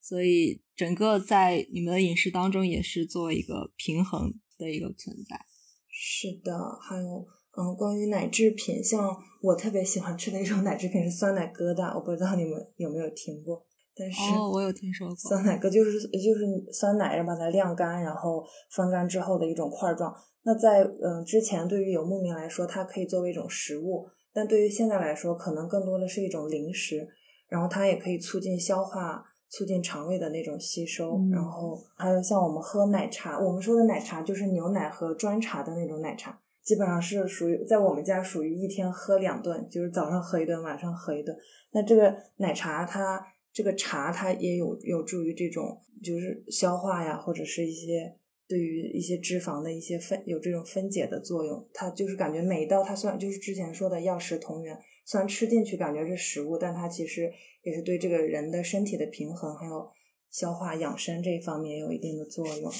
[0.00, 5.44] 所以整个在你们的饮食当中也是做一个平衡的一个存在。
[5.90, 13.66] 是的，还有嗯，关于奶制品，像我特别喜欢吃的一种奶制品是酸奶疙瘩，我不知道你们有没有听过。
[13.98, 20.14] 但是哦，我有听说过酸奶哥就是就是酸奶，然后把它晾干，然后风干之后的一种块状。
[20.44, 27.08] 那在嗯之前，对于游牧民来说，它可以作为一种食物；但对于现在来说，可能更多的是一种零食。
[27.48, 31.16] 然后它也可以促进消化、促进肠胃的那种吸收。
[31.16, 41.34] 嗯然后还有像我们喝奶茶，我们说的奶茶就是牛奶和砖茶的那种奶茶，基本上是属于在我们家属于一天喝两顿，就是早上喝一顿，晚上喝一顿。
[41.72, 43.18] 那这个奶茶它
[43.58, 48.14] 这个茶它也有有助于这种就是消化呀，或者是一些
[48.46, 51.68] 对于一些脂肪的一些分有这种分解的作用。
[51.74, 57.28] 它就是感觉每一道它虽然就是之前说的药食同源，虽然吃进去感觉是食物，但它其实
[57.64, 59.90] 也是对这个人的身体的平衡还有
[60.30, 62.70] 消化养生这一方面有一定的作用。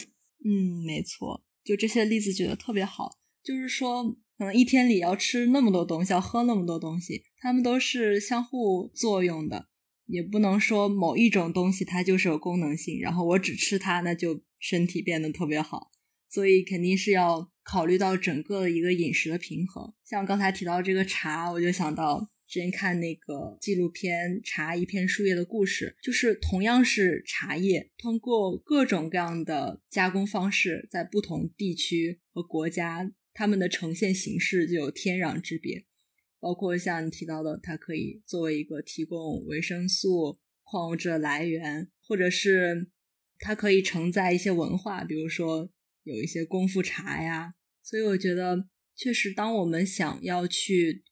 [0.44, 3.18] 嗯，没错，就这些例子举得特别好。
[3.42, 4.04] 就是说，
[4.36, 9.66] 可能一天里要吃那么多东西，要喝那么多东西，它们都是相互作用的，
[10.08, 15.92] 也不能说某一种东西它就是有功能性，然后我只吃它，那就身体变得特别好。
[16.30, 19.94] 所以肯定是要考虑到整个的一个饮食的平衡。
[20.04, 35.84] 像刚才提到这个茶，我就想到之前看那个纪录片《茶一片树叶的故事》，就是同样是茶叶，通过各种各样的加工方式，在不同地区和国家，它们的呈现形式就有天壤之别。
[36.40, 42.90] 包括像你提到的，它可以作为一个提供维生素、矿物质的来源，或者是
[43.38, 45.70] 它可以承载一些文化，比如说
[46.04, 47.54] 有一些功夫茶呀。
[47.82, 51.04] 所以我觉得，确实，当我们想要去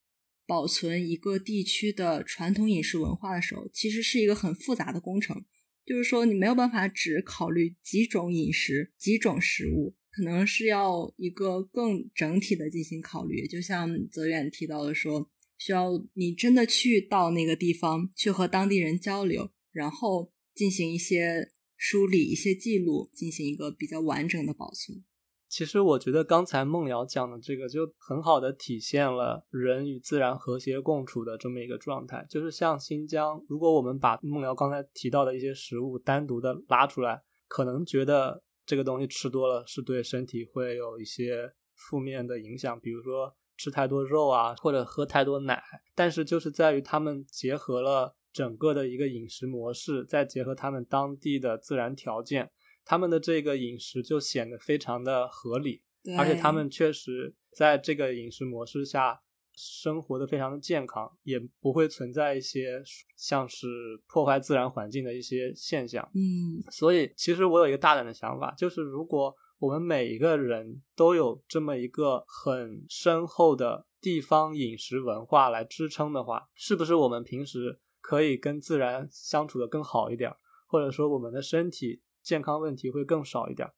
[0.46, 5.44] 保存一个地区的传统饮食文化的时候，其实是一个很复杂的工程。
[5.86, 13.46] 就是说，你没有办法只考虑几种饮食、几种食物，可能是要一个更整体的进行考虑。
[13.46, 25.04] 就像泽远提到的说，需要你真的去到那个地方，去和当地人交流，然后进行一些梳理、一些记录，进行一个比较完整的保存。
[25.48, 32.26] 其实我觉得刚才梦瑶讲的这个就很好的体现了人与自然和谐共处的这么一个状态。
[32.30, 45.62] 就是像新疆，如果我们把梦瑶刚才提到的一些食物单独的拉出来，可能觉得这个东西吃多了是对身体会有一些负面的影响，比如说吃太多肉啊，或者喝太多奶。
[45.94, 52.50] 但是就是在于他们结合了整个的一个饮食模式，再结合他们当地的自然条件。
[52.84, 55.82] 他们的这个饮食就显得非常的合理，
[56.18, 59.22] 而且他们确实在这个饮食模式下
[59.56, 62.82] 生活的非常的健康，也不会存在一些
[63.16, 63.66] 像是
[64.06, 66.08] 破坏自然环境的一些现象。
[66.14, 80.30] 嗯，所以其实我有一个大胆的想法，就是如果我们每一个人都有这么一个很深厚的地方饮食文化来支撑的话，是不是我们平时可以跟自然相处的更好一点，
[80.66, 82.02] 或者说我们的身体？
[82.22, 83.70] 健康问题会更少一点，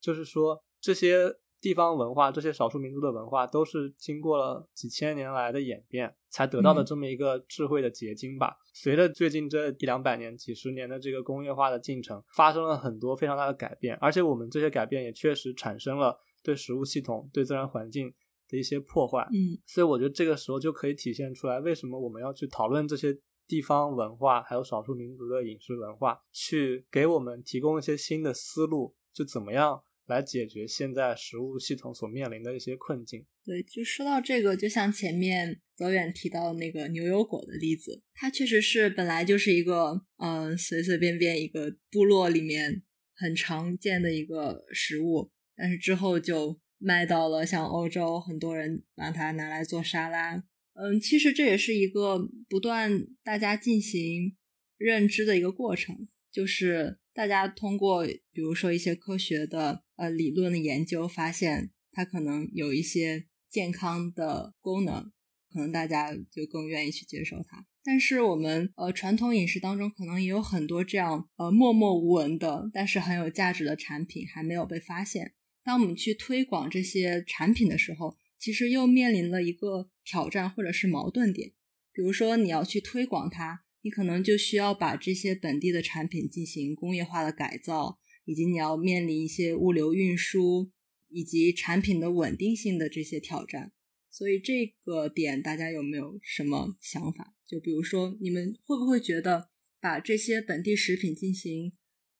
[0.00, 8.56] 就是说这些地方文化、这些少数民族的文化都是经过了几千年来的演变才得到的这么一个智慧的结晶吧。
[8.72, 18.12] 随着最近这一两百年、几十年的这个工业化的进程，发生了很多非常大的改变，而且我们这些改变也确实产生了对食物系统、对自然环境
[18.48, 19.28] 的一些破坏。
[19.32, 23.18] 嗯，所以我觉得这个时候就可以体现出来，为什么我们要去讨论这些。
[23.48, 33.24] 地方文化还有少数民族的饮食文化，去给我们提供一些新的思路，就怎么样来解决现在食物系统所面临的一些困境。
[33.44, 42.82] 对，就说到这个，就像前面泽远提到那个牛油果的例子，它确实是本来就是一个嗯、随随便便一个部落里面
[43.14, 50.44] 很常见的一个食物，但是之后就卖到了像欧洲，很多人把它拿来做沙拉。
[50.74, 54.36] 嗯，其实这也是一个不断大家进行
[54.76, 65.12] 认知的一个过程，就是大家通过比如说一些科学的呃理论的研究，发现它可能有一些健康的功能，
[65.52, 67.66] 可能大家就更愿意去接受它。
[67.84, 75.34] 但是我们呃传统饮食当中可能也有很多这样呃默默无闻的，但是很有价值的产品还没有被发现。
[75.64, 81.52] 当我们去推广这些产品的时候，其实又面临了一个挑战或者是矛盾点，
[81.92, 90.70] 比如说你要去推广它，你可能就需要把这些本地的产品进行工业化的改造，以及你要面临一些物流运输
[91.08, 93.72] 以及产品的稳定性的这些挑战。
[94.10, 97.34] 所以这个点大家有没有什么想法？
[97.46, 99.48] 就比如说你们会不会觉得
[99.80, 101.72] 把这些本地食品进行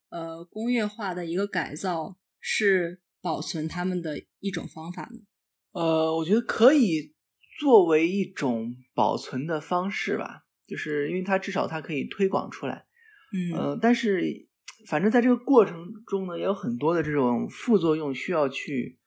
[0.09, 5.21] 呃工业化的一个改造是保存它们的一种方法呢？
[5.73, 7.13] 呃，我觉得可以
[7.61, 12.87] 作为一种保存的方式吧，就是因为它至少它可以推广出来。
[13.35, 14.48] 嗯呃，但是
[14.87, 18.99] 反正在这个过程中呢，也有很多的这种副作用需要去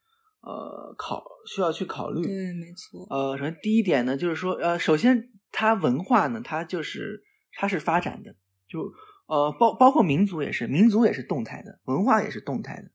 [0.42, 2.22] 呃考需要去考虑。
[2.22, 3.06] 对，没错。
[3.10, 8.36] 呃，首先第一点呢，就是说，呃，首先它文化呢，它就是它是发展的，
[8.70, 8.92] 就
[9.28, 12.92] 呃包包括民族也是，民族也是动态的，文化也是动态的。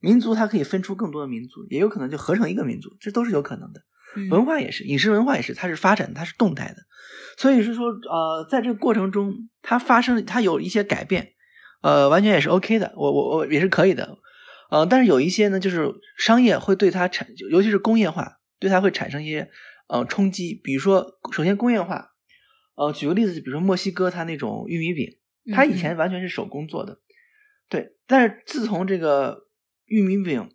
[0.00, 3.80] 民族它可以分出更多的民族，也有可能就合成一个民族，这都是有可能的。
[4.14, 6.76] 嗯文化也是，饮食文化也是，它是发展的，它是动态的。
[7.38, 11.32] 所以是说，呃，在这个过程中，它发生，它有一些改变，
[11.82, 14.18] 呃，完全也是 OK 的，我我我也是可以的，
[14.70, 19.50] 呃，但是有一些呢，就是商业会对它产，尤其是工业化，对它会产生一些
[19.88, 20.54] 呃冲击。
[20.62, 22.12] 比如说，首先工业化，
[22.76, 25.18] 呃，举个例子，比如说墨西哥它那种玉米饼，
[25.52, 27.00] 它以前完全是手工做的，
[27.68, 29.48] 对，但是自从这个
[29.86, 30.50] 玉米饼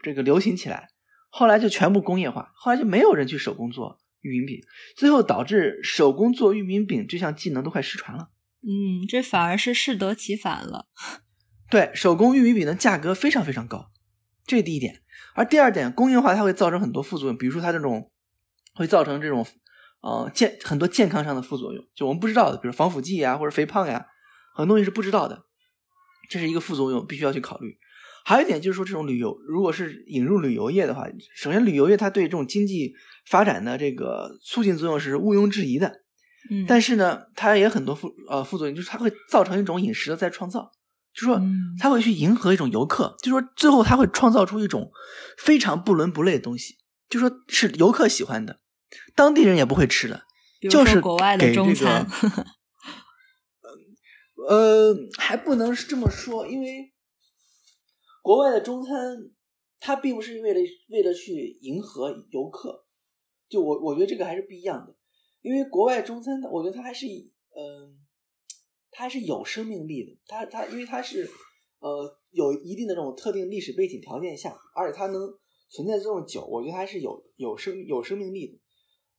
[0.00, 0.90] 这个流行起来，
[1.28, 4.60] 后来就全部工业化，后来就没有人去手工做玉米饼，
[4.96, 8.28] 最后导致手工做玉米饼这项技能都快失传了。
[8.62, 10.86] 嗯，这反而是适得其反了。
[11.70, 13.90] 对，手工玉米饼的价格非常非常高，
[14.46, 15.02] 这是第一点。
[15.34, 18.10] 而第二点，工业化它会造成很多副作用，比如说它这种
[18.74, 19.46] 会造成这种
[20.02, 24.06] 呃健很多健康上的副作用，就我们不知道的，比如防腐剂呀或者肥胖呀，
[24.54, 25.46] 很多东西是不知道的，
[26.28, 27.78] 这是一个副作用，必须要去考虑。
[28.24, 32.94] 还有一点就是说，这种旅游，如果是引入旅游业的话，首先旅游业它对这种经济
[33.26, 36.01] 发展的这个促进作用是毋庸置疑的。
[36.50, 40.70] 嗯，但是呢，它也很多副呃副作用，就是它会造成一种饮食的再创造，
[41.14, 41.76] 就是说嗯。
[41.78, 44.90] 它会去迎合一种游客，就是说最后它会创造出一种
[45.38, 46.76] 非常不伦不类的东西，
[47.08, 48.60] 就说是游客喜欢的，
[49.14, 50.22] 当地人也不会吃的，
[50.70, 52.46] 就是国外的这中餐，个
[54.48, 56.92] 呃，还不能是这么说，因为
[58.22, 58.92] 国外的中餐
[59.80, 62.84] 它并不是为了为了去迎合游客，
[63.48, 64.94] 就我我觉得这个还是不一样的。
[65.42, 67.98] 因为国外中餐，我觉得它还是嗯、
[68.90, 70.16] 它还是有生命力的。
[70.26, 71.28] 它它因为它是
[71.80, 75.20] 呃有一定的这种特定历史背景条件下，而且它能
[75.68, 78.58] 存在这种久，我觉得它是有有生有生命力的。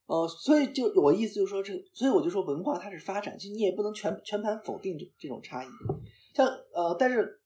[0.05, 5.67] 呃，所以就我意思就是说这，所以我就说文化它是发展，就你也不能全全盘否定这这种差异。
[6.33, 7.39] 像呃，但是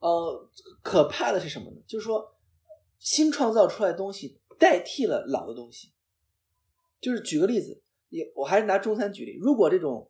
[0.00, 0.50] 呃，
[0.82, 1.76] 可怕的是什么呢？
[1.86, 2.34] 就是说
[2.98, 5.92] 新创造出来的东西代替了老的东西。
[7.00, 10.06] 就是举个例子，也我还是拿中餐举例，如果这种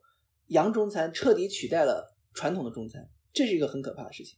[0.47, 4.37] 洋中餐彻底取代了传统的中餐，这是一个很可怕的事情。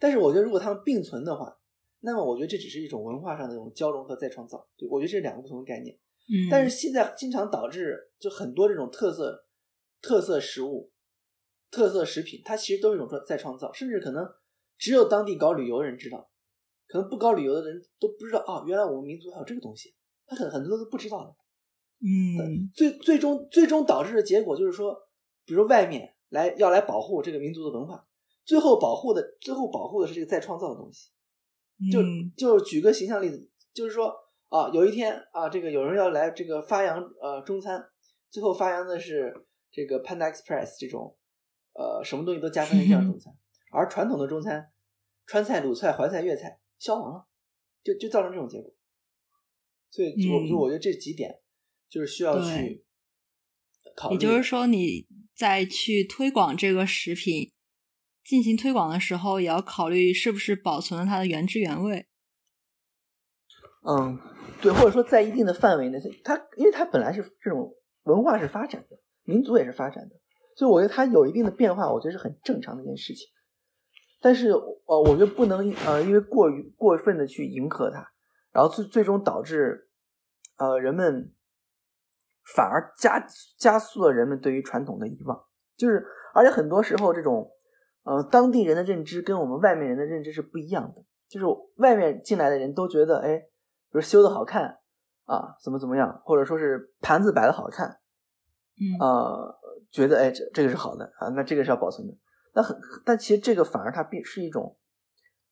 [0.00, 1.56] 但是我觉得，如果它们并存的话，
[2.00, 4.68] 那么我觉得这只是一种文化上的这种交融和再创造。
[4.76, 5.96] 对我觉得这是两个不同的概念。
[6.28, 9.46] 嗯，但是现在经常导致就很多这种特色
[10.02, 10.90] 特色食物、
[11.70, 14.28] 特色食品，它其实都是一种再创造，甚至可能
[14.76, 16.28] 只有当地搞旅游的人知道，
[16.88, 19.94] 可能不搞旅游的人都不知道啊、原来我们民族还有这个东西，
[20.26, 21.34] 他很很多都不知道的。
[22.00, 24.94] 嗯最最终最终导致的结果就是说，
[25.44, 28.06] 比如外面来要来保护这个民族的文化，
[28.44, 31.10] 最后保护的最后保护的是这个再创造的东西。
[31.90, 34.14] 就嗯就举个形象例子，就是说
[34.48, 37.84] 啊，有一天啊，这个有人要来这个发扬呃中餐，
[38.30, 39.32] 最后发扬的是
[39.70, 41.16] 这个 Panda Express 这种
[41.74, 43.32] 呃什么东西都加分的这样中餐，
[43.72, 44.70] 而传统的中餐
[45.26, 47.26] 川菜、鲁菜、淮菜、粤菜消亡了，
[47.82, 48.72] 就就造成这种结果。
[49.90, 51.40] 所以就我嗯就我觉得这几点
[51.88, 52.84] 就是需要去
[53.96, 54.14] 考虑。
[54.14, 57.52] 也就是说，你在去推广这个食品
[58.24, 62.06] 进行推广的时候，也要考虑是不是保存了它的原汁原味。
[63.88, 64.18] 嗯，
[64.60, 67.72] 对，或者说在一定的范围内，它因为它本来是这种
[68.02, 70.16] 文化是发展的，民族也是发展的，
[70.56, 73.28] 所以我觉得它有一定的变化，我觉得是很正常的一件事情。
[74.20, 78.10] 但是呃，我觉得不能呃，因为过于过分的去迎合它，
[78.50, 79.88] 然后最最终导致
[80.56, 81.32] 呃人们
[82.54, 83.26] 反而加
[83.58, 85.44] 加速了人们对于传统的遗忘，
[85.76, 87.50] 就是而且很多时候这种
[88.04, 93.42] 呃当地人的认知跟我们外面人的认知是不一样的，就是外面进来的人都觉得哎。
[93.88, 94.78] 比如修的好看
[95.24, 98.00] 啊，怎么怎么样，或者说是盘子摆的好看，
[98.78, 99.58] 嗯呃，
[99.90, 102.12] 觉得哎这这个是好的啊，那这个是要保存的。
[102.52, 104.76] 那很，但其实这个反而它并是一种，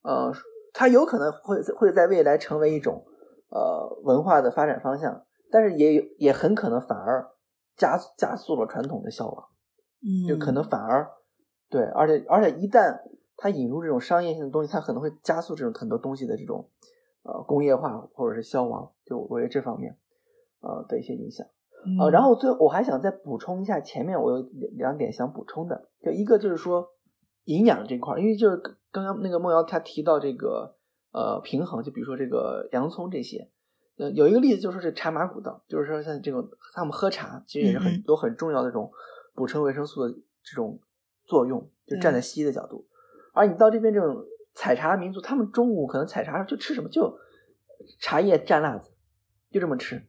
[0.03, 0.31] 呃，
[0.75, 3.07] 它有可能会会在未来成为一种
[3.49, 5.25] 呃文化的发展方向，
[5.55, 7.31] 但是也有也很可能反而
[7.77, 9.47] 加加速了传统的消亡，
[10.03, 11.09] 嗯，就可能反而
[11.71, 13.03] 对，而且而且一旦
[13.37, 16.69] 它引入这种商业性的东西，它可能会加速这种很多东西的这种。
[17.27, 19.97] 呃，工业化或者是消亡，就我觉得这方面，
[20.61, 21.47] 呃的一些影响。
[21.99, 24.47] 呃，然后最后我还想再补充一下，前面我有
[24.77, 26.89] 两点想补充的，就一个就是说
[27.45, 28.59] 营养这块儿，因为就是
[28.93, 30.77] 刚刚那个梦瑶她提到这个
[31.13, 33.51] 呃平衡，就比如说这个洋葱这些，
[33.97, 38.91] 呃有一个例子就是说这茶马古道，就是说像这种他们喝茶其实也是很嗯嗯有很重要的这种
[39.35, 40.81] 补充维生素的这种
[41.25, 42.87] 作用，就站在西医的角度。
[43.33, 44.25] 而你到这边这种
[44.55, 47.19] 采茶民族，他们中午可能采茶就吃什么，就
[48.01, 48.91] 茶叶蘸辣子，
[49.51, 50.03] 就这么吃。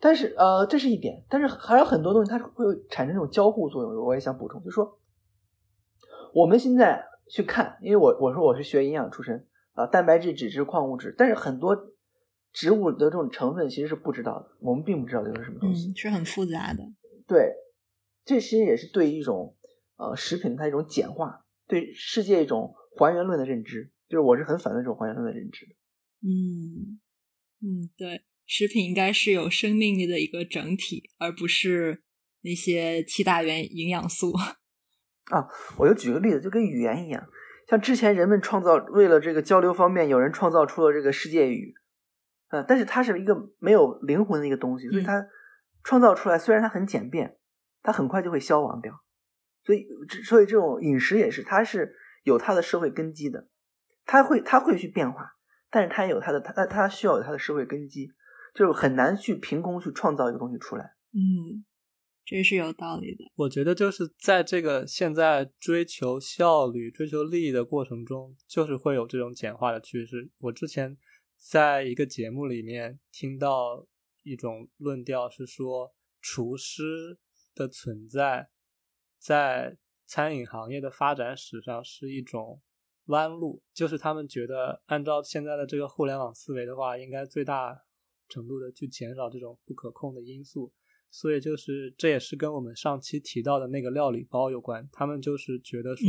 [0.00, 4.04] 但是呃，这是一点，但是还有很多东西它会产生这种交互作用。
[4.04, 4.98] 我也想补充，就说
[6.32, 11.90] 我们现在去看，因为我我说我是学营养出身啊，蛋白质、脂质、矿物质，但是很多
[12.52, 16.82] 植物的这种成分其实是不知道的，我们并不知道这是什么东西，嗯，是很复杂的。
[17.26, 17.52] 对，
[18.24, 19.56] 这其实也是对一种
[19.96, 25.72] 呃食品它一种简化，对世界一种还原论的认知，就是我是很反对这种还原论的认知的。
[26.22, 26.98] 嗯
[27.60, 32.02] 嗯，对，食品应该是有生命力的一个整体，而不是
[32.42, 34.32] 那些七大元营养素。
[35.30, 35.46] 啊，
[35.78, 37.28] 我就举个例子，就跟语言一样，
[37.68, 41.74] 像之前人们创造为了这个交流方便，有人创造出了这个世界语，
[42.48, 45.26] 啊，但是它是一个没有灵魂的一个东西，所以它
[45.84, 47.38] 创造出来虽然它很简便，
[47.82, 49.02] 它很快就会消亡掉。
[49.64, 49.86] 所以，
[50.24, 51.94] 所以这种饮食也是，它是
[52.24, 53.48] 有它的社会根基的，
[54.06, 55.32] 它会它会去变化，
[55.70, 58.10] 但是它也有它的它它需要有它的社会根基，
[58.54, 60.94] 就是很难去凭空去创造一个东西出来。
[61.12, 61.64] 嗯，
[62.24, 63.24] 这是有道理的。
[63.36, 70.30] 我觉得就是在这个现在追求效率、追求利益的过程中，就是会有这种简化的趋势。
[70.38, 70.96] 我之前
[71.38, 73.86] 在一个节目里面听到
[74.24, 77.18] 一种论调是说，厨师
[77.54, 78.50] 的存在
[79.18, 82.60] 在餐饮行业的发展史上是一种
[83.06, 87.84] 弯路，就是他们觉得按照现在的这个互联网思维的话，应该最大
[88.28, 90.72] 程度的去减少这种不可控的因素。
[91.10, 96.06] 所以就是这也是跟我们上期提到的那个料理包有关，他们就是觉得说，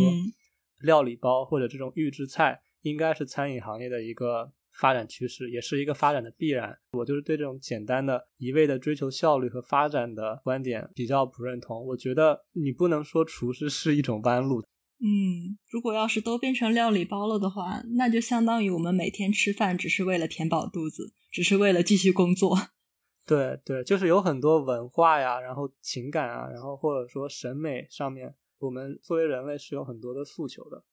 [0.81, 6.77] 料理包或者这种预制菜应该是餐饮行业的一个发展趋势，也是一个发展的必然。
[6.93, 11.85] 我就是对这种简单的、一味的追求效率和发展的观点比较不认同。
[11.87, 14.63] 我觉得你不能说厨师是一种弯路。
[15.01, 22.57] 嗯，如果要是都变成料理包了的话，那就相当于我们每天吃饭只是为了填饱肚子，只是为了继续工作。
[23.25, 30.83] 对对，就是有很多文化呀，然后情感啊，然后或者说审美上面，我们作为人类是有很多的诉求的。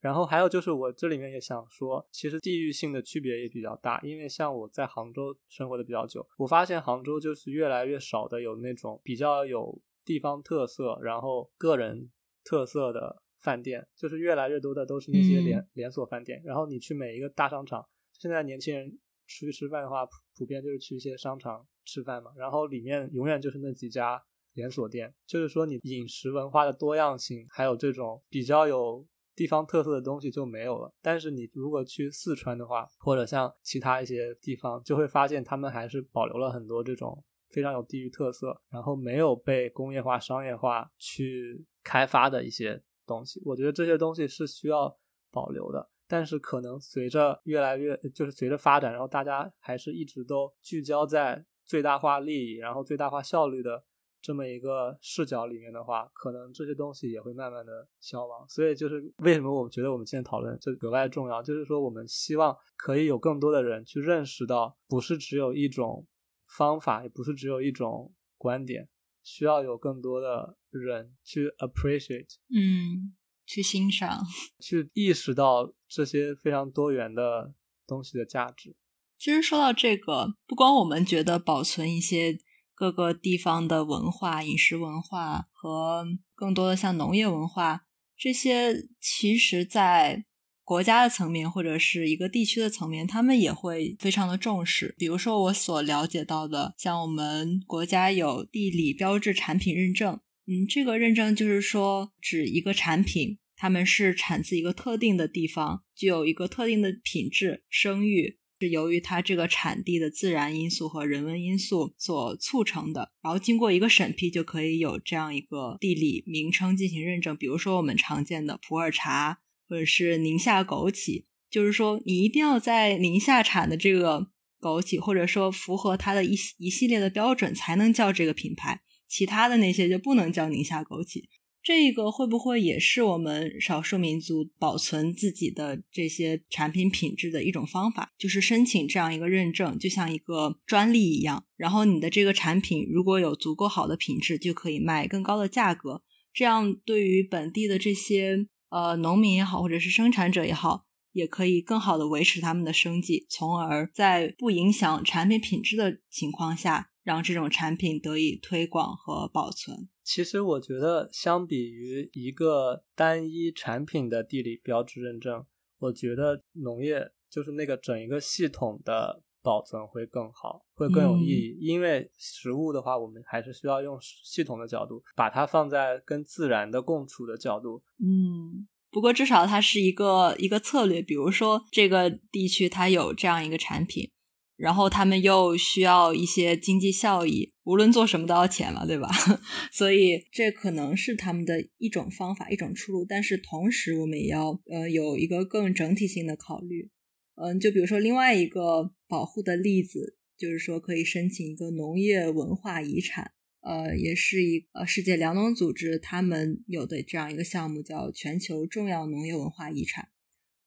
[0.00, 12.10] 然后还有就是我这里面也想说，其实地域性的区别也比较大，因为像我在杭州生活的比较久，我发现杭州就是越来越少的有那种比较有地方特色，然后个人
[12.44, 16.42] 特色的饭店，就是越来越多的都是那些连连锁饭店。
[16.44, 21.66] 然后你去每一个大商场，现在年轻人出去吃饭的话，普普遍就是去一些商场。
[21.90, 24.22] 吃饭嘛，然后里面永远就是那几家
[24.52, 29.06] 连锁店，就是说你饮食文化的多样性，还有这种比较有
[29.38, 30.92] 地方特色的东西就没有了。
[31.00, 43.40] 但是你如果去四川的话，或者像其他一些地方，就会发现他们还是保留了很多这种非常有地域特色，然后没有被工业化、商业化去开发的一些东西。
[43.44, 44.98] 我觉得这些东西是需要
[45.30, 45.88] 保留的。
[46.08, 51.46] 但是可能随着越来越，就是随着发展，然后大家还是一直都聚焦在。
[51.68, 53.84] 最大化利益，然后最大化效率的
[54.20, 58.46] 这么一个视角里面的话，可能这些东西也会慢慢的消亡。
[58.48, 66.06] 所以就是为什么我觉得我们现在讨论就格外重要，就是说我们希望可以有更多的人去认识到，不是只有一种
[66.46, 68.88] 方法，也不是只有一种观点，
[69.22, 73.14] 需要有更多的人去 appreciate，嗯，
[73.46, 74.20] 去欣赏，
[74.58, 77.54] 去意识到这些非常多元的
[77.86, 78.74] 东西的价值。
[79.18, 82.38] 其实说到这个，不光我们觉得保存一些
[82.78, 86.06] 各个地方的文化、饮食文化和
[86.36, 90.24] 更多的像农业文化这些，其实在
[90.62, 94.94] 国家的层面或者是一个地区的层面，他们也会非常的重视。
[94.96, 108.37] 比如说我所了解到的，像我们国家有地理标志产品认证，嗯，这个认证就是说指一个产品，他们是产自一个特定的地方，具有一个特定的品质、声誉。
[108.58, 117.36] 是由于它这个产地的自然因素和人文因素所促成的，然后经过一个审批，就可以有这样一个地理名称进行认证。
[117.36, 119.38] 比如说我们常见的普洱茶，
[119.68, 124.30] 或者是宁夏枸杞，就是说你一定要在宁夏产的这个
[124.60, 131.24] 枸杞，或者说符合它的一一系列的标准，才能叫这个品牌，其他的那些就不能叫宁夏枸杞。
[131.68, 138.10] 这个会不会也是我们少数民族保存自己的这些产品品质的一种方法？
[138.16, 141.44] 就是申请这样一个认证，就像一个专利一样。
[141.58, 146.02] 然后你的这个产品如果有足够好的品质，就可以卖更高的价格。
[146.32, 159.90] 这样对于本地的这些呃农民也好，或者是生产者也好，也可以更好的维持他们的生计，从而在不影响产品品质的情况下，让这种产品得以推广和保存。
[160.08, 165.44] 其实我觉得，相比于一个单一产品的地理标志认证，
[165.80, 171.58] 我觉得农业就是那个整一个系统的保存会更好，会更有意义。
[171.60, 177.82] 因为食物的话，我们还是需要用系统的角度，把它放在跟自然的共处的角度。
[177.98, 181.02] 嗯，不过至少它是一个一个策略。
[181.02, 184.10] 比如说，这个地区它有这样一个产品。
[184.58, 189.08] 然后他们又需要一些经济效益，无论做什么都要钱了，对吧？
[189.72, 193.04] 所以这可能是他们的一种方法，一种出路。
[193.04, 196.90] 但是同时，我们也要呃有一个更整体性的考虑。
[197.36, 203.30] 嗯，就比如说另外一个保护的例子，就是说可以申请一个农业文化遗产，
[203.60, 210.08] 呃，也是一呃世界粮农组织他们有的这样一个项目，叫全球重要农业文化遗产。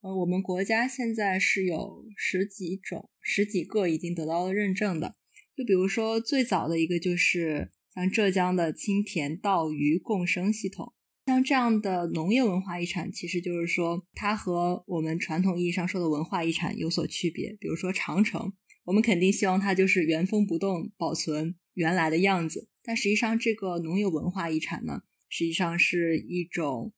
[0.01, 5.15] 呃，我们国家现在是有十几种、十几个已经得到了认证的。
[5.55, 10.93] 就比如说最早的一个，就是像浙江的青田稻鱼共生系统。
[11.27, 17.55] 像这样的农业文化遗产，其实就是说它和我们传统意义上说的文化遗产有所区别。
[17.59, 18.53] 比如说长城，
[18.85, 26.93] 我们肯定希望它就是原封不动保存原来的样子，但实际上这个农业文化遗产呢，实际上是一种。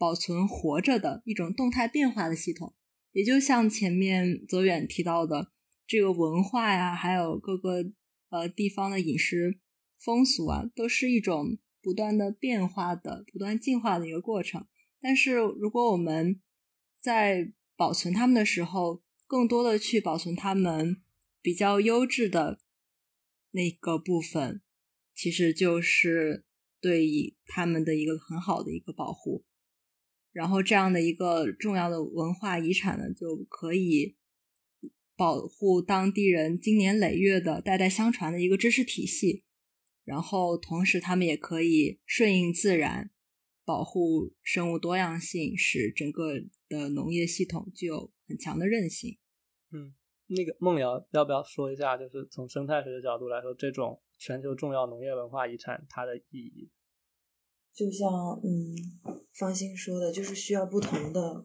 [0.00, 2.72] 保存活着的一种动态变化的系统，
[3.10, 5.50] 也就像前面泽远提到的，
[5.88, 7.90] 这个文化呀，还有各个
[8.28, 9.58] 呃地方的饮食
[9.98, 14.66] 风俗啊，都是一种不断的变化的、不断进化的一个过程。
[15.00, 16.42] 但是，如果我们
[17.00, 21.00] 在保存它们的时候，更多的去保存它们
[21.40, 22.60] 比较优质的
[23.52, 24.60] 那个部分，
[25.14, 26.44] 其实就是
[26.82, 29.46] 对它们的一个很好的一个保护。
[30.32, 34.17] 然后这样的一个重要的文化遗产呢，就可以
[35.18, 39.42] 保护当地人经年累月的代代相传的一个知识体系。
[40.04, 43.10] 然后同时，他们也可以顺应自然，
[43.64, 46.38] 保护生物多样性，使整个
[46.68, 49.18] 的农业系统具有很强的韧性。
[49.72, 49.92] 嗯，
[50.28, 56.70] 那个梦瑶要不要说一下，就是从生态学的角度来说，这种全球重要农业文化遗产它的意义？
[57.74, 58.08] 就像
[58.44, 61.44] 嗯，方心说的，就是需要不同的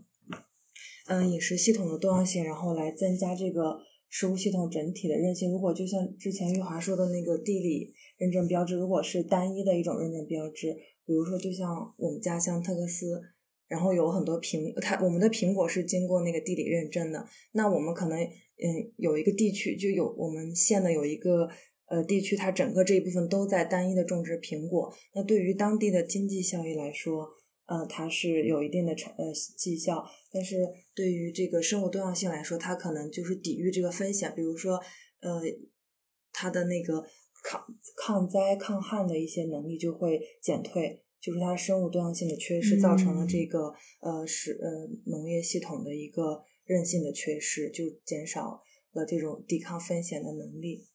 [1.07, 3.79] 嗯饮食系统的多样性，然后来增加这个
[4.09, 5.51] 食物系统整体的韧性。
[5.51, 10.73] 如果就像之前玉华说的那个地理认证标志，如果是单一的一种认证标志，
[11.05, 13.21] 比如说就像我们家乡特克斯，
[13.67, 21.49] 然后有很多苹，它我们的苹果是经过那个地理认证的，那我们可能嗯有一个地区就有我们县的有一个。
[21.85, 27.27] 呃，地区它整个这一部分都在单一的种植苹果，那对于当地的经济效益来说，
[27.66, 30.57] 呃，它是有一定的成呃绩效，但是
[30.93, 34.82] 对于这个生物多样性来说，它可能就是抵御这个风险，比如说，
[35.22, 35.41] 呃，
[36.32, 37.05] 它的那个
[37.43, 48.61] 抗抗灾抗旱的一些能力就会减退，就是它生物多样性的缺失，造成了这个呃是呃农业系统的一个韧性的缺失，就减少
[48.91, 50.88] 了这种抵抗风险的能力。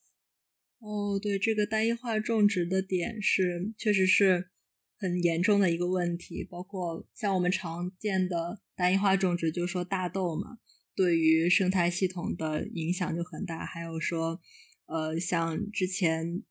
[0.80, 4.50] 哦，对，这个单一化种植的点是，确实是
[4.98, 6.44] 很严重的一个问题。
[6.44, 10.58] 包括像我们常见的单一化种植，就是说大豆嘛，
[10.94, 13.64] 对于生态系统的影响就很大。
[13.64, 14.40] 还有说，
[14.86, 16.42] 呃，像之前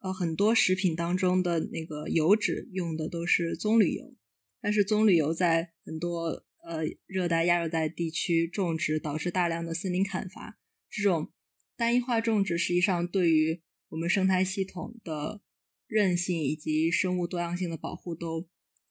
[0.00, 4.14] 呃很多食品当中的那个油脂用的都是棕榈油，
[4.60, 10.58] 但是棕榈油在很多呃热带、亚热带地区种植，导致大量的森林砍伐，
[10.90, 11.32] 这种。
[11.76, 15.42] 单一化种植实际上对于我们生态系统的
[15.88, 18.46] 韧性以及生物多样性的保护都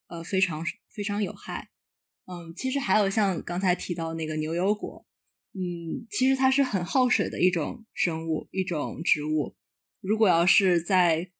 [0.08, 1.70] 呃非常非常有害。
[2.26, 5.06] 嗯，其实还有像刚才提到那个牛油果，
[5.54, 9.56] 嗯，其实它是很耗水的一种生物一种植物。
[10.02, 11.32] 如果要是在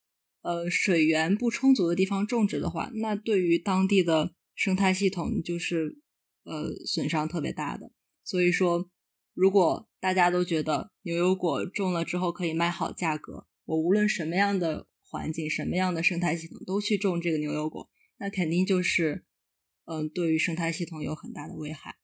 [0.44, 5.98] 呃水源不充足的地方种植的话，那对于当地的生态系统就是
[6.44, 7.92] 呃损伤特别大的。
[8.24, 8.90] 所以说。
[9.40, 19.26] 如果大家都觉得牛油果种了之后可以卖好价格，我无论什么样的环境、什么样的生态系统都去种这个牛油果，那肯定就是，
[19.86, 21.96] 嗯，对于生态系统有很大的危害。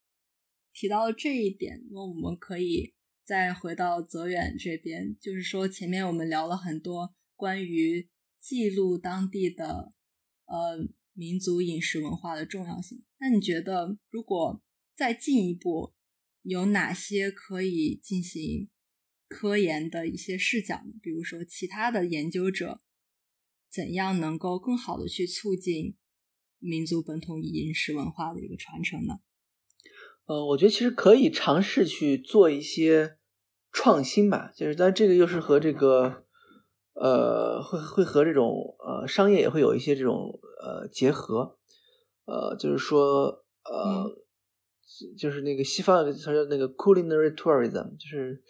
[0.73, 2.93] 提到这一点，那我们可以
[3.23, 9.93] 再回到泽远这边，就是说前面我们聊了很多关于记录当地的
[10.45, 13.03] 呃民族饮食文化的重要性。
[13.19, 14.61] 那你觉得，如果
[14.95, 15.93] 再进一步？
[16.45, 18.69] 有哪些可以进行
[19.29, 20.91] 科研的一些视角呢？
[21.01, 22.81] 比如说，其他的研究者
[23.73, 25.95] 怎样能够更好的去促进
[26.59, 29.15] 民族本土饮食文化的一个传承呢？
[30.25, 33.17] 呃，我觉得其实可以尝试去做一些
[33.71, 36.23] 创新吧，就是但这个又是和这个
[36.93, 41.57] 呃，会会和这种呃商业也会有一些这种呃结合，
[42.25, 44.05] 呃，就是说呃，
[45.17, 48.43] 就是那个西方它叫那个 culinary tourism，就是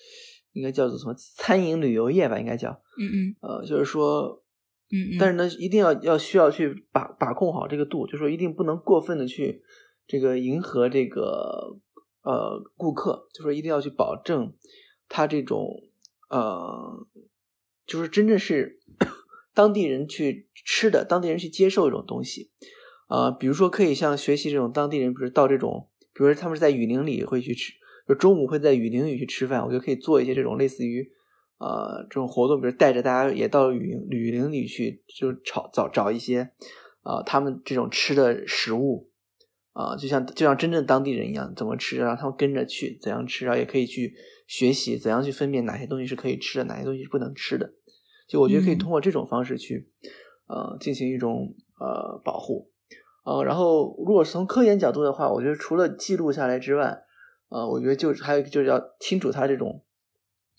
[0.51, 2.69] 应该叫做什么餐饮旅游业吧，应该叫，
[2.99, 3.35] 嗯嗯。
[3.41, 4.42] 呃，就是说，
[4.93, 9.63] 嗯，但是呢，一定要要需要去把把控好这个度，就说一定不能过分的去
[10.05, 11.79] 这个迎合这个
[12.21, 14.53] 呃顾客，就说一定要去保证
[15.09, 15.67] 他这种
[16.29, 17.07] 呃。
[17.85, 18.79] 就是真正是
[19.53, 22.49] 当地人去吃的，当地人去接受一种东西，
[23.07, 27.73] 啊，比如说可以像学习这种当地人，比如到这种，比如说他们是在雨林里会去吃，
[28.07, 31.11] 就中午会在雨林里去吃饭，我觉得可以做一些这种类似于，
[31.63, 36.49] 呃，这种活动，比如带着大家也到雨林雨林里去，就找找找一些，
[37.03, 39.09] 啊，他们这种吃的食物，
[39.71, 44.13] 啊，就像就像真正当地人一样，怎么吃，让他们跟着去怎样吃，然后也可以去。
[44.45, 47.73] 学习怎样去分辨哪些东西是可以吃的，哪些东西是不能吃的，
[48.27, 49.89] 就我觉得可以通过这种方式去，
[50.47, 52.69] 呃，进行一种呃保护，
[53.23, 57.03] 呃，然后如果从科研角度的话，我觉得除了记录下来之外，
[57.49, 59.81] 呃，我觉得就还有就是要清楚它这种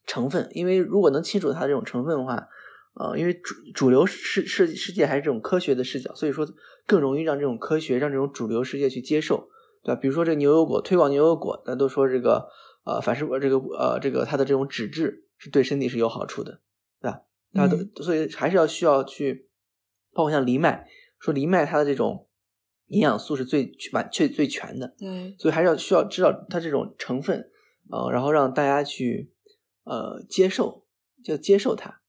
[0.06, 2.48] 成分，因为如果能清楚它这种成分的话，
[2.94, 6.46] 呃，因为主主流世世世界还是这种科学的视角，所以说
[6.86, 9.48] 更容易让这种科学让这种主流世界去接受，
[9.82, 10.00] 对吧？
[10.00, 12.48] 比如说这个牛油果推广牛油果，大家都说这个。
[12.86, 16.60] 呃，凡是这个呃，这个它的这种脂质是对身体是有好处的，
[17.00, 17.22] 对吧？
[17.54, 19.48] 大家都所以还是要需要去，
[20.12, 20.86] 包括像藜麦，
[21.18, 22.28] 说藜麦它的这种
[22.88, 27.50] 营养素是最完最最全的，对，所以还是要需要知道它这种成分，
[27.90, 29.32] 呃，然后让大家去
[29.84, 30.86] 呃接受，
[31.22, 32.02] 就接受它。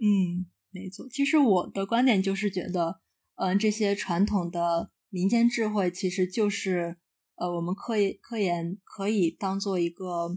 [0.00, 1.08] 嗯，没错。
[1.08, 3.00] 其实我的观点就是觉得，
[3.36, 6.96] 嗯，这些传统的民间智慧其实就是。
[7.40, 10.36] 呃，我们科研科研可以当做一个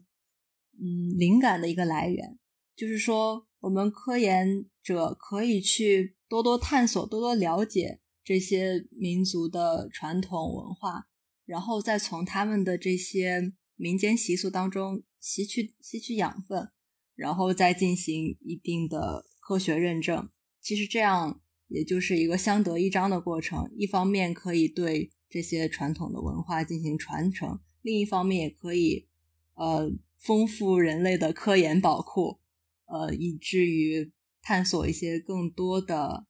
[0.79, 2.37] 嗯灵感的一个来源，
[2.75, 11.07] 就是说，我们科研者可以去多多探索、多多了解这些民族的传统文化，
[11.47, 16.69] 然后再从他们的这些民间习俗当中吸取吸取养分，
[17.15, 20.29] 然后再进行一定的科学认证。
[20.59, 25.13] 其实这样也就是一个相得益彰的过程，一方面可以对。
[25.33, 29.07] 这些传统的文化进行传承，另一方面也可以
[29.53, 32.41] 呃丰富人类的科研宝库，
[32.87, 34.11] 呃，以至于
[34.41, 36.27] 探索一些更多的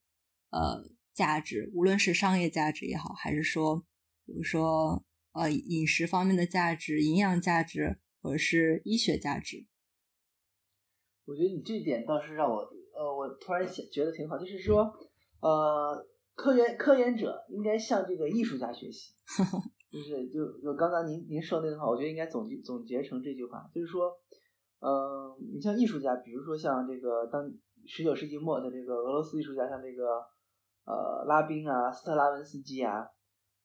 [0.52, 3.80] 呃价值，无论是商业价值也好，还是说
[4.24, 9.66] 比如说呃饮食方面的价值、营养价值，或者是医学价值。
[11.26, 14.94] 我觉得你这点倒是让我呃，我突然想觉得挺好，就是说
[15.42, 16.08] 呃。
[16.34, 19.14] 科研科研者应该向这个艺术家学习，
[19.92, 24.10] 就是就就刚刚您您说那句话，我觉得应该总结总结成这句话，就是说，
[24.80, 24.90] 嗯，
[25.54, 27.44] 你像艺术家，比如说像这个当
[27.86, 30.24] 十九世纪末的这个俄罗斯艺术家，像这个
[30.86, 33.06] 呃拉宾啊、斯特拉文斯基啊，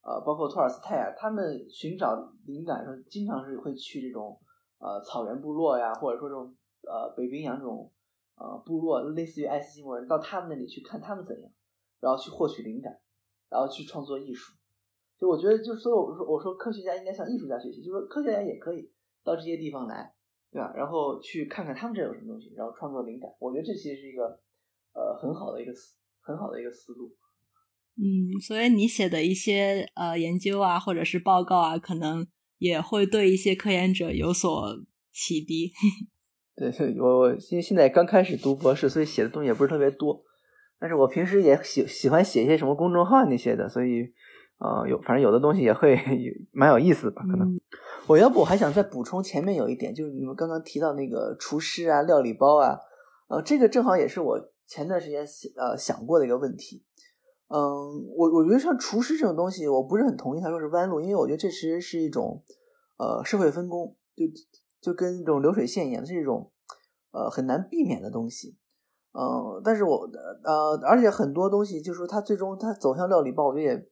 [0.03, 2.13] 呃，包括托尔斯泰啊，他们寻找
[2.45, 4.37] 灵感时候，经常是会去这种
[4.79, 7.91] 呃草原部落呀，或者说这种呃北冰洋这种
[8.35, 11.51] 呃部落，类似于爱斯基摩人，到他们那里去看他们怎样。
[11.99, 12.95] 然后去获取灵感，
[13.49, 14.53] 然后去创作艺术。
[15.17, 18.87] 就我觉得，就所以我说，我说科学家应该向艺术家学习，就是科学家也可以
[19.23, 20.13] 到这些地方来，
[20.51, 20.71] 对吧？
[20.75, 23.27] 然后去看看他们这有什么东西，然后创作灵感。
[23.39, 24.25] 我觉得这其实是一个
[24.93, 27.09] 呃很好的一个思很好的一个思路。
[27.95, 34.79] 嗯，所以你写的一些呃研究啊，或者是报告啊，可能也会对一些科研者有所
[35.11, 35.71] 启迪。
[36.55, 40.23] 对，我我现现在刚开始读博士，所以写的东西也不是特别多。
[40.79, 44.01] 但是我平时也喜喜欢写一些什么公众号那些的，所以，
[44.59, 45.97] 呃，有反正有的东西也会
[46.51, 47.23] 蛮有意思吧。
[47.23, 47.59] 可能
[48.07, 52.77] 我要不我还想再补充前面有一点，就是你们刚刚提到那个厨师啊、料理包啊，
[53.27, 55.25] 呃，这个正好也是我前段时间
[55.57, 56.83] 呃想过的一个问题。
[57.49, 57.59] 嗯，
[58.15, 62.43] 我我觉得像厨师这种东西，我不是很同意他说是弯路，因为我觉得这其实是一种
[62.97, 64.25] 呃社会分工，就
[64.81, 66.51] 就跟这种流水线一样，是一种
[67.11, 68.57] 呃很难避免的东西。
[69.13, 70.09] 嗯，但是我
[70.43, 73.87] 呃，而且很多东西，就是说它最终它走向料理包，我觉得也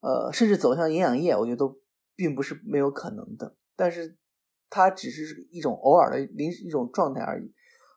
[0.00, 1.78] 呃，甚至走向营养液，我觉得都
[2.16, 3.54] 并不是没有可能的。
[3.76, 4.16] 但是
[4.70, 7.52] 它只是一种偶尔的临时一种状态而已。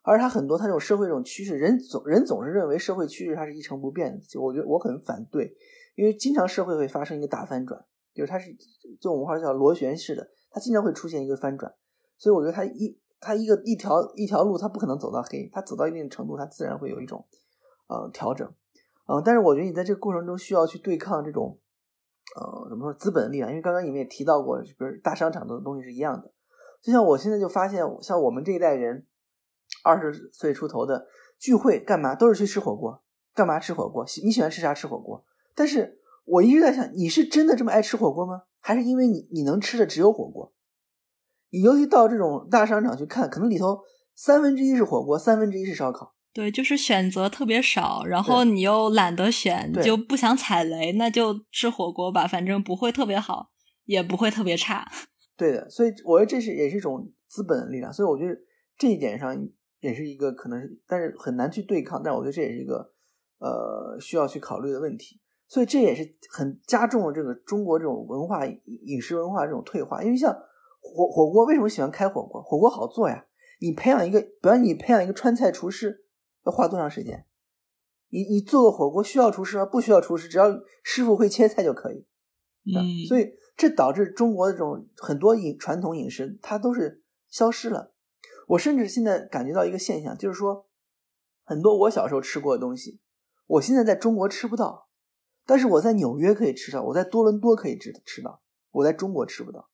[0.10, 5.56] 而它很多它这种社会这种趋势，人总人总是认为社会趋势它是一成不变的，就我觉得我很反对，
[5.96, 8.56] 因为经常社会会发生一个大翻转，就是它是
[9.00, 11.74] 就我们话叫螺旋式的，它经常会出现一个翻转，
[12.18, 13.00] 所以我觉得它一。
[13.22, 17.26] 它一个一条一条路，它不可能走到黑，它走到一定程度，它自然会有一种
[17.90, 18.48] 呃调整，
[19.10, 21.60] 嗯，但是我觉得你在这个过程中需要去对抗这种
[22.40, 26.32] 呃怎么说资本的力量，因为刚刚你们也提到过，比如大商场的东西是一样的，
[26.82, 29.06] 就像我现在就发现，像我们这一代人
[29.90, 31.08] 二十岁出头的，
[31.40, 34.06] 聚会干嘛都是去吃火锅，干嘛吃火锅？
[34.24, 35.26] 你喜欢吃啥吃火锅？
[35.56, 38.44] 但是我一直在想，你是真的这么爱吃火锅吗？
[38.60, 40.54] 还是因为你你能吃的只有火锅？
[41.50, 43.80] 你尤其到这种大商场去看，可能里头
[44.16, 46.14] 三分之一是火锅，三分之一是烧烤。
[46.32, 53.50] 对，就是选择特别少，然后你又懒得选，你就不想踩雷，那就吃火锅吧，反正不会特别好，
[53.86, 54.88] 也不会特别差。
[55.36, 58.38] 对的，所以我觉得这是也是一种资本的力量，所以我觉得
[58.78, 59.36] 这一点上
[59.80, 62.92] 也是一个可能是，但是很难去对抗，但我觉得这也是一个
[63.40, 70.34] 呃需要去考虑的问题，所以这也是很加重了这个中国这种文化饮食文化这种退化，因为像
[70.82, 72.42] 火火锅为什么喜欢开火锅？
[72.42, 73.26] 火锅好做呀，
[73.62, 76.06] 你培养一个，比方你培养一个川菜厨师
[76.46, 77.26] 要花多长时间？
[78.10, 79.66] 你你做个火锅需要厨师吗？
[79.66, 80.46] 不需要厨师，只要
[80.84, 82.08] 师傅会切菜就可以。
[82.66, 87.94] 嗯，所以这导致中国的这种很多饮传统饮食它都是消失了。
[88.50, 90.68] 我甚至现在感觉到一个现象，就是说
[91.44, 93.00] 很多我小时候吃过的东西，
[93.46, 94.90] 我现在在中国吃不到，
[95.46, 98.42] 但是我在纽约可以吃到，我在多伦多可以吃吃到，
[98.72, 99.70] 我在中国吃不到。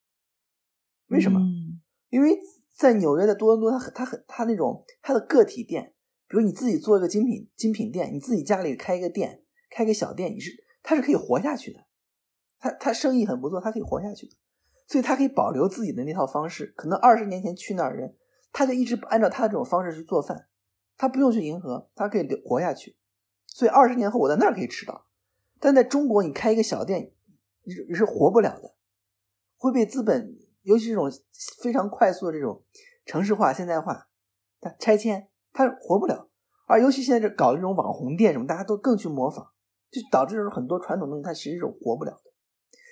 [1.07, 1.39] 为什么？
[1.39, 2.39] 嗯因为
[2.73, 5.93] 在纽约的多伦多，它很它很它那种它的个体店，
[6.28, 10.51] 比如你自己做一个精品精品店，你自己家里开一个店，开个小店，你是
[10.84, 11.80] 它是可以活下去的。
[12.59, 14.34] 他他生意很不错，他可以活下去的，
[14.88, 16.73] 所以他可以保留自己的那套方式。
[16.78, 18.15] 可能二十年前去那儿的人，
[18.58, 20.47] 他就一直按照他的这种方式去做饭，
[20.95, 22.95] 他不用去迎合，他可以活下去。
[23.47, 25.08] 所以二十年后我在那儿可以吃到，
[25.60, 27.12] 但在中国你开一个小店，
[27.64, 28.76] 你是是活不了的，
[29.58, 31.12] 会被资本，尤其这种
[31.62, 32.64] 非常快速的这种
[33.06, 34.08] 城市化、现代化，
[34.62, 36.30] 它拆迁，它活不了。
[36.66, 39.47] 而尤其现在这搞这种网红店什么，大家都更去模仿，
[39.91, 42.32] 就导致很多传统东西它其实是活不了的。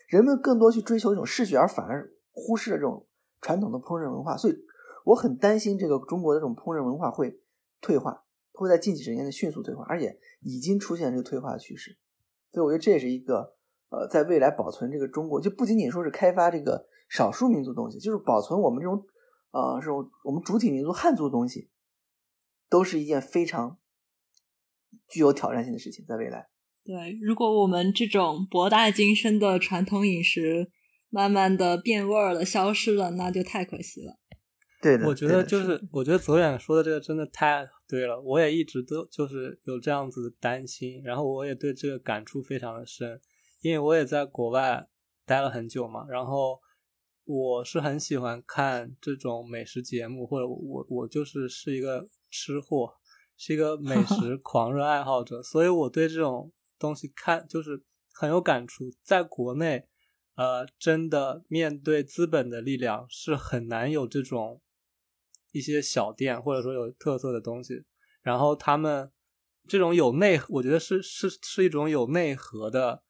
[0.09, 3.07] 人们更多去追求一种视觉，而反而忽视了这种
[3.39, 4.35] 传统的烹饪文化。
[4.35, 4.53] 所以
[5.05, 7.39] 我很担心这个中国的这种烹饪文化会
[7.81, 11.97] 退化，会在近几十年内迅速退化，而且已经出现这个退化的趋势。
[12.51, 13.55] 所以我觉得这也是一个
[13.89, 19.03] 呃，在未来保存这个中国，就不仅仅说是开发这个少数民族东西，就是保存我们这种
[19.51, 21.69] 呃这种我们主体民族汉族东西，
[22.69, 23.77] 都是一件非常
[25.07, 26.47] 具有挑战性的事情，在未来。
[26.85, 30.69] 对，如果我们这种博大精深的传统饮食
[31.09, 34.19] 慢慢的变味儿了、消失了，那就太可惜了。
[34.83, 43.21] 对的，我觉得就是是，我觉得泽远说的这个真的太对了，我也一直都就是有这样子的担心，然后我也对这个感触非常的深，
[43.61, 44.87] 因为我也在国外
[45.25, 46.59] 待了很久嘛，然后
[47.23, 52.93] 我是很喜欢看这种美食节目，或者我我就是是一个吃货，
[53.37, 57.81] 是一个美 食狂热爱好者，所以我对这种东西看就是
[58.13, 59.87] 很有感触，在国内。
[60.35, 64.59] 呃，真的面对资本的力量是很难有这种
[65.53, 67.85] 一些小店或者说有特色的东西，
[68.21, 69.09] 然后他们
[69.65, 73.05] 这种有内，我觉得是是是一种有内核的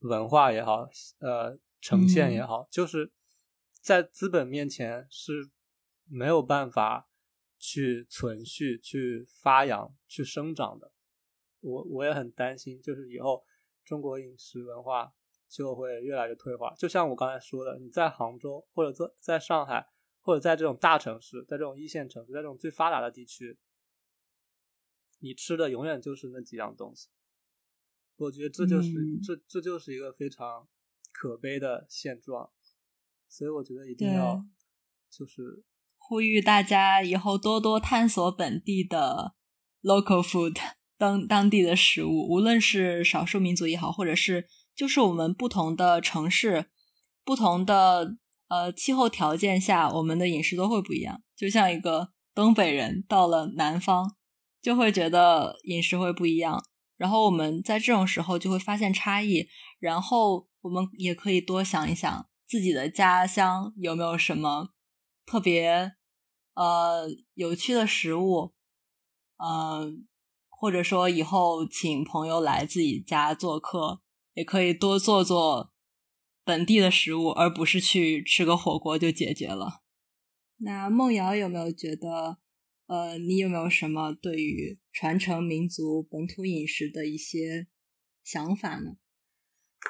[0.00, 0.88] 文化也好，
[1.20, 3.12] 呃，呈现也好，就是
[3.80, 5.48] 在资本面前是
[6.10, 7.08] 没有办法
[7.56, 10.90] 去存续、去发扬、去生长的。
[11.60, 13.44] 我我也很担心，就是以后
[13.84, 15.12] 中国饮食文化。
[15.48, 16.74] 就会越来越退化。
[16.74, 19.86] 就像我刚才说的，你在杭州或者在在上海，
[20.26, 23.56] 或者在这种大城市，在这种一线城市，在这种最发达的地区，
[25.20, 27.06] 你吃的永远就是那几样东西。
[28.16, 30.66] 我觉得这就是、嗯这这就是一个非常
[31.12, 32.50] 可悲的现状。
[33.28, 34.44] 所以我觉得一定要
[35.08, 35.62] 就是
[35.96, 39.36] 呼吁大家以后多多探索本地的
[39.82, 40.56] local food
[40.96, 46.66] 当当地的食物，无论是少数民族也好，或者是就是我们不同的城市、
[47.24, 48.16] 不同的
[48.48, 51.22] 呃气候条件下，我们的饮食都会不一样。
[51.36, 54.16] 就像一个东北人到了南方，
[54.62, 56.62] 就会觉得饮食会不一样。
[56.96, 59.46] 然后我们在这种时候就会发现差异，
[59.78, 64.70] 然后我们也可以多想一想自己的家乡有没有什么
[65.26, 65.92] 特别
[66.54, 68.54] 呃有趣的食物，
[69.36, 69.92] 呃，
[70.48, 74.00] 或者说以后请朋友来自己家做客，
[74.32, 75.70] 也可以多做做
[76.46, 79.82] 本地的食物，而不是去吃个火锅就解决了。
[80.58, 82.38] 那梦瑶有没有觉得，
[82.86, 87.66] 呃，你有没有什么对于传承民族本土饮食的一些
[88.22, 88.92] 想法呢？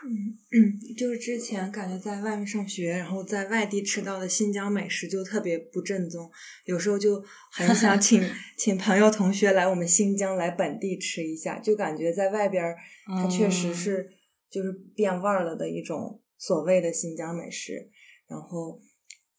[0.02, 6.30] 嗯嗯，就是之前感觉在外面上学，然后在外地吃到的新疆美食就特别不正宗，
[6.64, 8.22] 有时候就很想请
[8.56, 12.76] 请朋友同学来我们新疆来本地吃一下，就感觉在外边儿
[13.06, 14.10] 它确实嗯是
[14.50, 17.90] 就是变味儿了的一种所谓的新疆美食，
[18.28, 18.80] 然后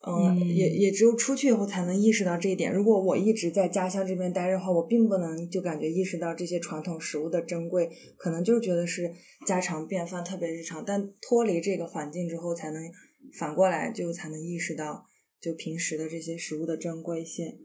[0.05, 2.71] 嗯，也也只有出去以后才能意识到这一点。
[2.71, 9.11] 如果我一直在家乡这边待着的话，我并不能就感觉意识到这些传统食物的珍贵，可能就是觉得是
[9.45, 10.85] 家常便饭，特别日常。
[10.85, 12.81] 但脱离这个环境之后，才能
[13.33, 15.05] 反过来就才能意识到，
[15.41, 17.57] 就平时的这些食物的珍贵性。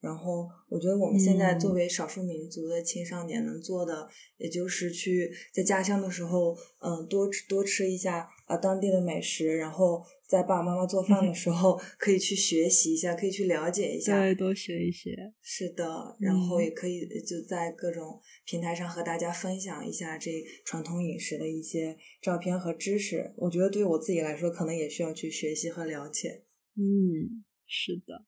[0.00, 15.14] 然后，我觉得我们现在作为少数民族的青少年能做的，也就是去在家乡的时候，嗯，多吃多吃一下啊当地的美食，然后在爸爸妈妈做饭的时候， 可以去学习一下，可以去了解一下，对，多学一些。
[15.42, 20.30] 是的，然后也可以就在各种平台上和大家分享一下这
[20.64, 23.34] 传统饮食的一些照片和知识。
[23.36, 26.44] 我觉得对于我自己来说，可能也需要去学习和了解。
[26.76, 28.24] 嗯，是的。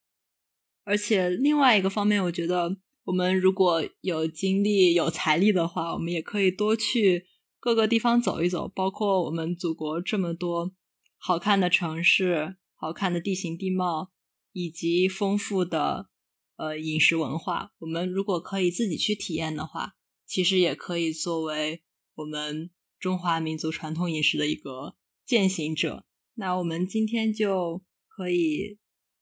[0.85, 7.27] 而且另外一个方面，我觉得我们如果有精力、有财力的话，我们也可以多去
[7.61, 10.73] 各个地方走一走，包括我们祖国这么多
[11.19, 14.11] 好看的城市、好看的地形地貌，
[14.53, 16.09] 以及丰富的
[16.57, 17.73] 呃饮食文化。
[17.79, 19.95] 我们如果可以自己去体验的话，
[20.27, 21.83] 其实也可以作为
[22.17, 26.05] 我们中华民族传统饮食的一个践行者。
[26.35, 28.79] 那我们今天就可以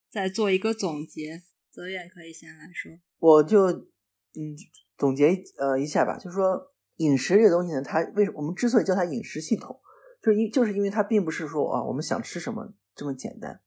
[0.08, 1.42] 再做一个总结。
[1.70, 4.56] 泽远可以先来说，我就嗯
[4.98, 9.80] 总结呃一下吧，就是说饮食这个东西呢，它为什么我们之所以叫它饮食系统，
[10.20, 13.60] 就是因就是因为它并不是说啊我们想吃什么这么简单，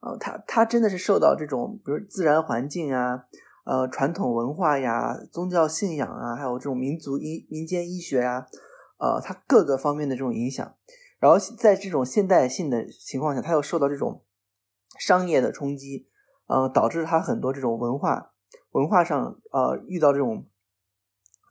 [0.00, 3.24] 呃它它真的是受到这种比如自然环境啊，
[3.64, 8.46] 呃传统文化呀、宗教信仰啊，还有这种民族医民间医学啊，
[8.98, 10.76] 呃它各个方面的这种影响，
[11.20, 14.24] 然后在这种现代性的情况下，它又受到这种
[14.98, 16.08] 商业的冲击。
[16.46, 18.32] 嗯，导致它很多这种文化
[18.72, 20.46] 文化上呃遇到这种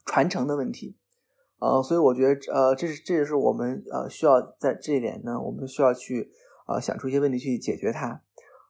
[0.06, 0.96] 传承的问题，
[1.58, 6.30] 呃，所以我觉得呃这是这也是我们呃需要在这一点呢，我们需要去
[6.68, 8.22] 呃想出一些问题去解决它。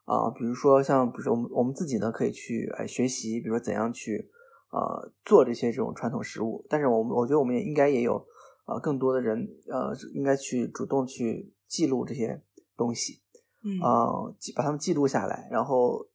[0.07, 4.31] 啊，比如说像比如说我们我们自己呢可以去哎学习，比如说怎样去
[4.70, 8.25] 呃做这些这种传统食物，但是我们我觉得我们也应该也有
[8.66, 12.43] 呃更多的人呃应该去主动去记录这些
[12.77, 13.20] 东西，
[13.62, 13.81] 嗯。
[13.81, 16.07] 啊，把它们记录下来，然后。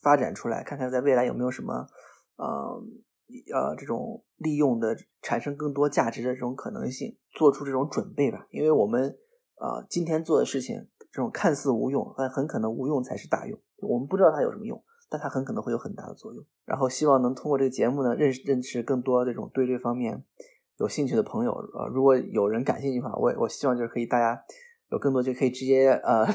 [0.00, 1.86] 发展出来，看看在未来有没有什么，
[2.36, 2.82] 呃
[3.52, 8.46] 呃，这种利用的产生更多价值的这种可能性，做出这种准备吧。
[8.50, 9.18] 因为我们
[9.56, 13.58] 啊，今天做的事情，这种看似无用，但很可能无用才是大用。
[13.82, 16.44] 我们不知道它有什么用，但它很可能会有很大的作用。
[16.64, 20.24] 然后希望能通过这个节目呢，认识认识更多这种对这方面
[20.78, 21.52] 有兴趣的朋友。
[21.52, 24.42] 呃，如果有人感兴趣的话，我我希望就是可以大家。
[24.90, 26.26] 有更多就可以直接呃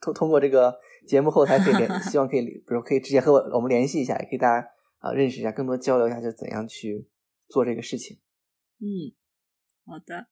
[0.00, 0.74] 通通过这个
[1.06, 7.08] 节目后台可以联， 希望可以比如可以直接和我我们联系一下，也可以大家啊认识一下，更多交流一下，就怎样去
[7.48, 8.18] 做这个事情。
[8.80, 9.14] 嗯，
[9.86, 10.26] 好的，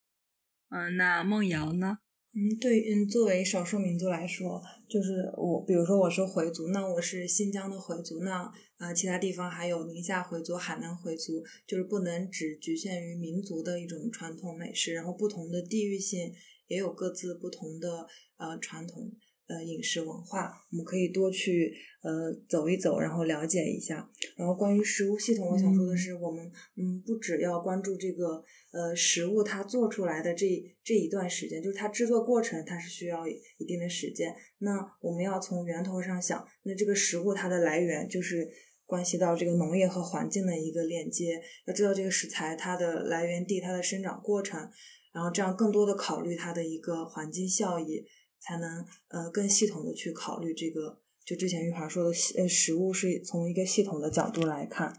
[0.70, 1.98] 嗯，那梦瑶呢？
[2.32, 8.48] 嗯，对，嗯，作为少数民族来说，就是我，比如说我是回族，那我是新疆的回族，那
[8.78, 16.32] 呃其他地方还有宁夏回族、海南回族，就是不能只局限于民族的一种传统美食，然后不同的地域性。
[16.70, 18.06] 也有各自不同的
[18.38, 19.10] 呃传统
[19.48, 24.08] 呃饮食文化，我们可以多去呃走一走，然后了解一下。
[24.36, 26.46] 然后关于食物系统，我想说的是，我们
[26.76, 30.46] 嗯不只要关注这个呃食物它做出来的这
[30.84, 34.32] 这一段时间，就是它制作过程，它是需要一定的时间。
[34.58, 38.48] 那我们要从源头上想，那这个食物它的来源就是
[38.86, 41.42] 关系到这个农业和环境的一个链接。
[41.66, 44.70] 要知道这个食材它的来源地、它的生长过程。
[45.12, 48.04] 然后这样更多的考虑它的一个环境效益，
[48.38, 51.02] 才能呃更系统的去考虑这个。
[51.24, 54.98] 就之前玉华说的，呃，食物是从一个系统的角度来看，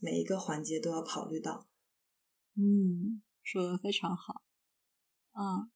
[0.00, 1.68] 每一个环节都要考虑到。
[2.56, 4.42] 嗯，说的非常好。
[5.32, 5.70] 嗯，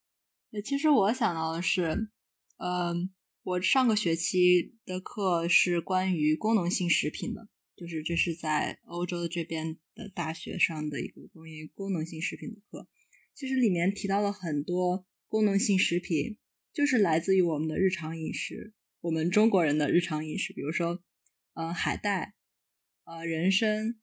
[0.62, 2.10] 其实我想到的是，
[2.58, 3.10] 嗯，
[3.44, 12.88] 我上个学期的课是关于功能性食品的，就是这是在欧洲的这边的大学上的一个关于功能性食品的课。
[13.34, 16.38] 其实里面提到了很多功能性食品，
[16.72, 21.02] 就是来自于我们的日常饮食，我们中国人的日常饮食，比如说，
[21.54, 22.36] 呃，海带，
[23.04, 23.96] 呃，人参，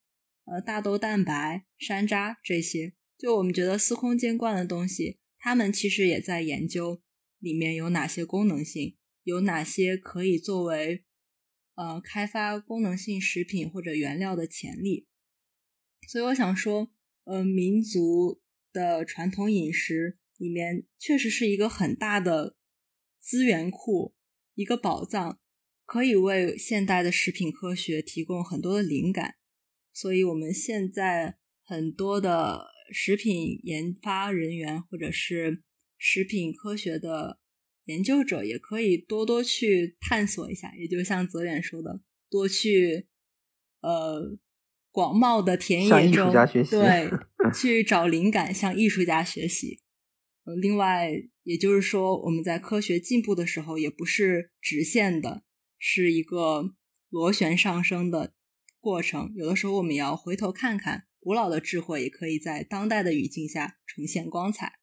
[0.43, 7.01] 呃，大豆蛋白、山楂这些，就我们觉得司空见惯的东西，他们其实也在研究
[7.39, 11.05] 里面有哪些功能性，有哪些可以作为
[11.75, 15.07] 呃开发功能性食品或者原料的潜力。
[16.09, 16.91] 所以我想说，
[17.23, 18.41] 呃，民族。
[18.71, 22.55] 的传统饮食里面确实是一个很大的
[23.19, 24.15] 资源库，
[24.55, 25.39] 一个宝藏，
[25.85, 29.35] 可以为现代的食品科学提供很多的灵感。
[29.93, 35.63] 所以，我们现在很多的食品研发人员或者是
[35.97, 37.39] 食品科学的
[37.85, 43.07] 研究者也可以多多去探索一下，也就像泽远说的，多去
[43.81, 44.37] 呃
[44.91, 47.09] 广袤的田向艺术野中学习对
[47.55, 49.81] 去找灵感，向艺术家学习。
[50.43, 51.11] 呃，另外，
[51.43, 55.43] 也就是说，我们在科学进步的时候，也不是直线的，
[55.77, 56.73] 是一个
[57.09, 58.33] 螺旋上升的
[58.79, 59.31] 过程。
[59.35, 64.79] 有的时候，我们要回头看看，古老的智慧也可以在当代的语境下重现光彩。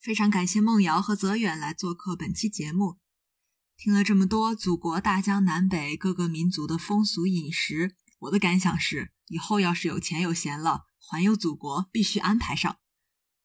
[0.00, 3.03] 非常感谢梦瑶和泽远来做客本期节目。
[3.76, 12.78] 听了这么多祖国大江南北各个民族的风俗饮食，我的感想是，以后要是有钱有闲了，环游祖国必须安排上。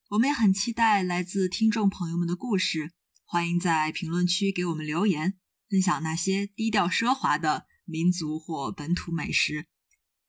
[0.09, 2.93] 我们也很期待来自听众朋友们的故事，
[3.25, 5.37] 欢迎在评论区给我们留言，
[5.69, 9.67] 分享那些低调奢华的民族或本土美食，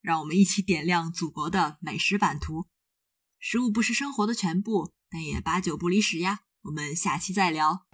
[0.01, 2.66] 让我们一起点亮祖国的美食版图。
[3.38, 6.40] 食物不是生活的全部，但也八九不离十呀。
[6.62, 7.86] 我们下期再聊。